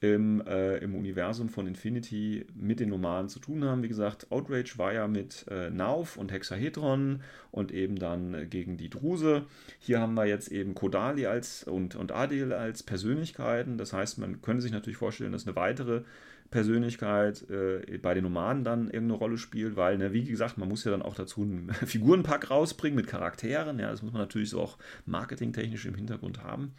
[0.00, 3.82] im, äh, im Universum von Infinity mit den Nomaden zu tun haben.
[3.82, 8.76] Wie gesagt, Outrage war ja mit äh, Nauf und Hexahedron und eben dann äh, gegen
[8.76, 9.46] die Druse.
[9.78, 13.78] Hier haben wir jetzt eben Kodali als und, und Adil als Persönlichkeiten.
[13.78, 16.02] Das heißt, man könnte sich natürlich vorstellen, dass eine weitere
[16.50, 20.84] Persönlichkeit äh, bei den Nomaden dann irgendeine Rolle spielt, weil, ne, wie gesagt, man muss
[20.84, 23.78] ja dann auch dazu einen Figurenpack rausbringen mit Charakteren.
[23.78, 26.72] Ja, das muss man natürlich so auch marketingtechnisch im Hintergrund haben.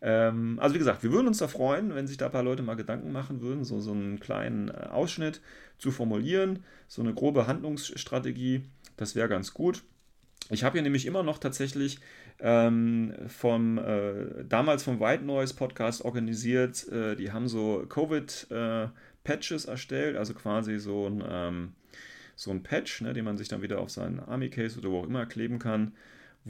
[0.00, 2.49] Ähm, also wie gesagt, wir würden uns da freuen, wenn sich da ein paar Leute
[2.62, 5.40] mal Gedanken machen würden, so, so einen kleinen äh, Ausschnitt
[5.78, 8.62] zu formulieren, so eine grobe Handlungsstrategie.
[8.96, 9.82] Das wäre ganz gut.
[10.50, 12.00] Ich habe hier nämlich immer noch tatsächlich
[12.40, 16.88] ähm, vom äh, damals vom White Noise Podcast organisiert.
[16.88, 18.88] Äh, die haben so Covid äh,
[19.24, 21.72] erstellt, also quasi so ein, ähm,
[22.34, 25.00] so ein Patch, ne, den man sich dann wieder auf seinen Army Case oder wo
[25.00, 25.92] auch immer kleben kann,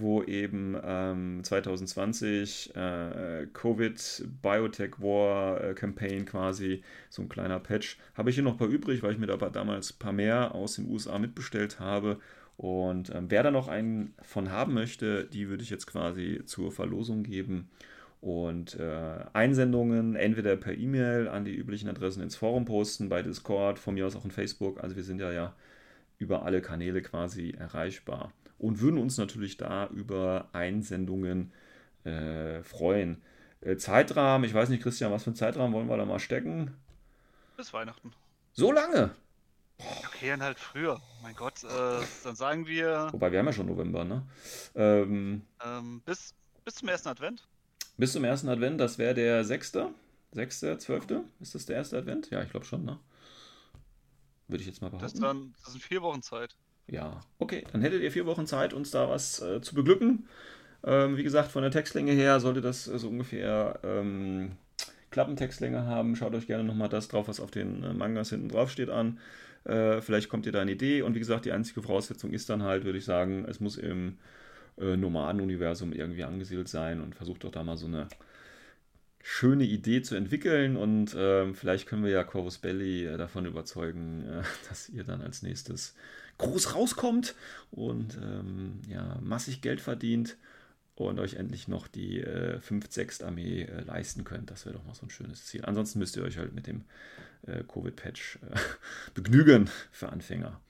[0.01, 7.98] wo eben ähm, 2020 äh, Covid Biotech War äh, Campaign quasi so ein kleiner Patch.
[8.14, 10.55] Habe ich hier noch ein paar übrig, weil ich mir da damals ein paar mehr
[10.55, 12.18] aus den USA mitbestellt habe.
[12.57, 16.72] Und ähm, wer da noch einen von haben möchte, die würde ich jetzt quasi zur
[16.72, 17.70] Verlosung geben.
[18.20, 23.78] Und äh, Einsendungen entweder per E-Mail an die üblichen Adressen ins Forum posten, bei Discord,
[23.78, 24.82] von mir aus auch in Facebook.
[24.82, 25.55] Also wir sind ja, ja
[26.18, 28.32] über alle Kanäle quasi erreichbar.
[28.61, 31.50] Und würden uns natürlich da über Einsendungen
[32.04, 33.22] äh, freuen.
[33.62, 36.76] Äh, Zeitrahmen, ich weiß nicht, Christian, was für einen Zeitrahmen wollen wir da mal stecken?
[37.56, 38.12] Bis Weihnachten.
[38.52, 39.14] So lange?
[39.78, 41.00] Okay, dann halt früher.
[41.22, 43.08] Mein Gott, äh, dann sagen wir.
[43.12, 44.26] Wobei wir haben ja schon November, ne?
[44.74, 47.48] Ähm, ähm, bis, bis zum ersten Advent.
[47.96, 49.78] Bis zum ersten Advent, das wäre der 6.
[50.32, 51.22] 6., 12.
[51.40, 52.28] Ist das der erste Advent?
[52.28, 52.98] Ja, ich glaube schon, ne?
[54.48, 55.18] Würde ich jetzt mal behaupten.
[55.18, 56.56] Das, dann, das sind vier Wochen Zeit.
[56.87, 60.28] Ja, okay, dann hättet ihr vier Wochen Zeit, uns da was äh, zu beglücken.
[60.85, 64.53] Ähm, wie gesagt, von der Textlänge her sollte das so ungefähr ähm,
[65.11, 66.16] Klappentextlänge haben.
[66.16, 69.18] Schaut euch gerne nochmal das drauf, was auf den äh, Mangas hinten drauf steht an.
[69.64, 71.03] Äh, vielleicht kommt ihr da eine Idee.
[71.03, 74.18] Und wie gesagt, die einzige Voraussetzung ist dann halt, würde ich sagen, es muss im
[74.78, 78.09] äh, Nomadenuniversum irgendwie angesiedelt sein und versucht doch da mal so eine
[79.22, 84.24] schöne Idee zu entwickeln und äh, vielleicht können wir ja Corvus Belly äh, davon überzeugen,
[84.26, 85.95] äh, dass ihr dann als nächstes
[86.41, 87.34] groß rauskommt
[87.70, 90.36] und ähm, ja, massig Geld verdient
[90.95, 94.51] und euch endlich noch die äh, 5-6 Armee äh, leisten könnt.
[94.51, 95.64] Das wäre doch mal so ein schönes Ziel.
[95.64, 96.84] Ansonsten müsst ihr euch halt mit dem
[97.47, 98.59] äh, Covid-Patch äh,
[99.14, 100.61] begnügen für Anfänger.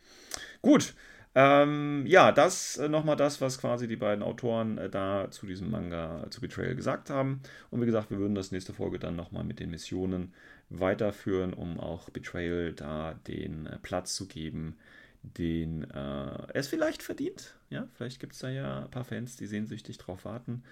[0.63, 0.95] Gut,
[1.35, 5.71] ähm, ja, das äh, nochmal das, was quasi die beiden Autoren äh, da zu diesem
[5.71, 7.41] Manga, zu Betrayal gesagt haben.
[7.71, 10.35] Und wie gesagt, wir würden das nächste Folge dann nochmal mit den Missionen
[10.71, 14.77] weiterführen, um auch Betrayal da den äh, Platz zu geben,
[15.23, 17.57] den äh, es vielleicht verdient.
[17.69, 20.65] Ja, vielleicht gibt es da ja ein paar Fans, die sehnsüchtig drauf warten.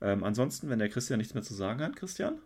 [0.00, 2.38] Ähm, ansonsten, wenn der Christian nichts mehr zu sagen hat, Christian?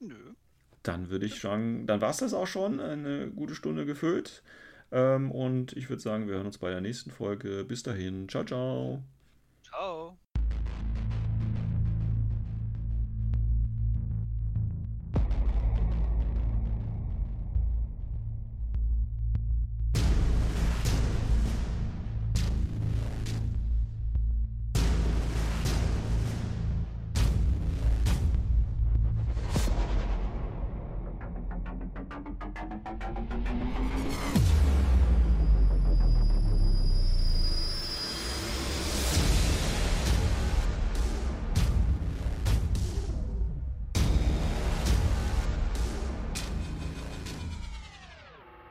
[0.00, 0.34] Nö.
[0.82, 2.80] Dann würde ich sagen, dann war es das auch schon.
[2.80, 4.42] Eine gute Stunde gefüllt.
[4.90, 7.64] Ähm, und ich würde sagen, wir hören uns bei der nächsten Folge.
[7.64, 8.28] Bis dahin.
[8.28, 9.02] Ciao, ciao.
[9.62, 10.18] Ciao.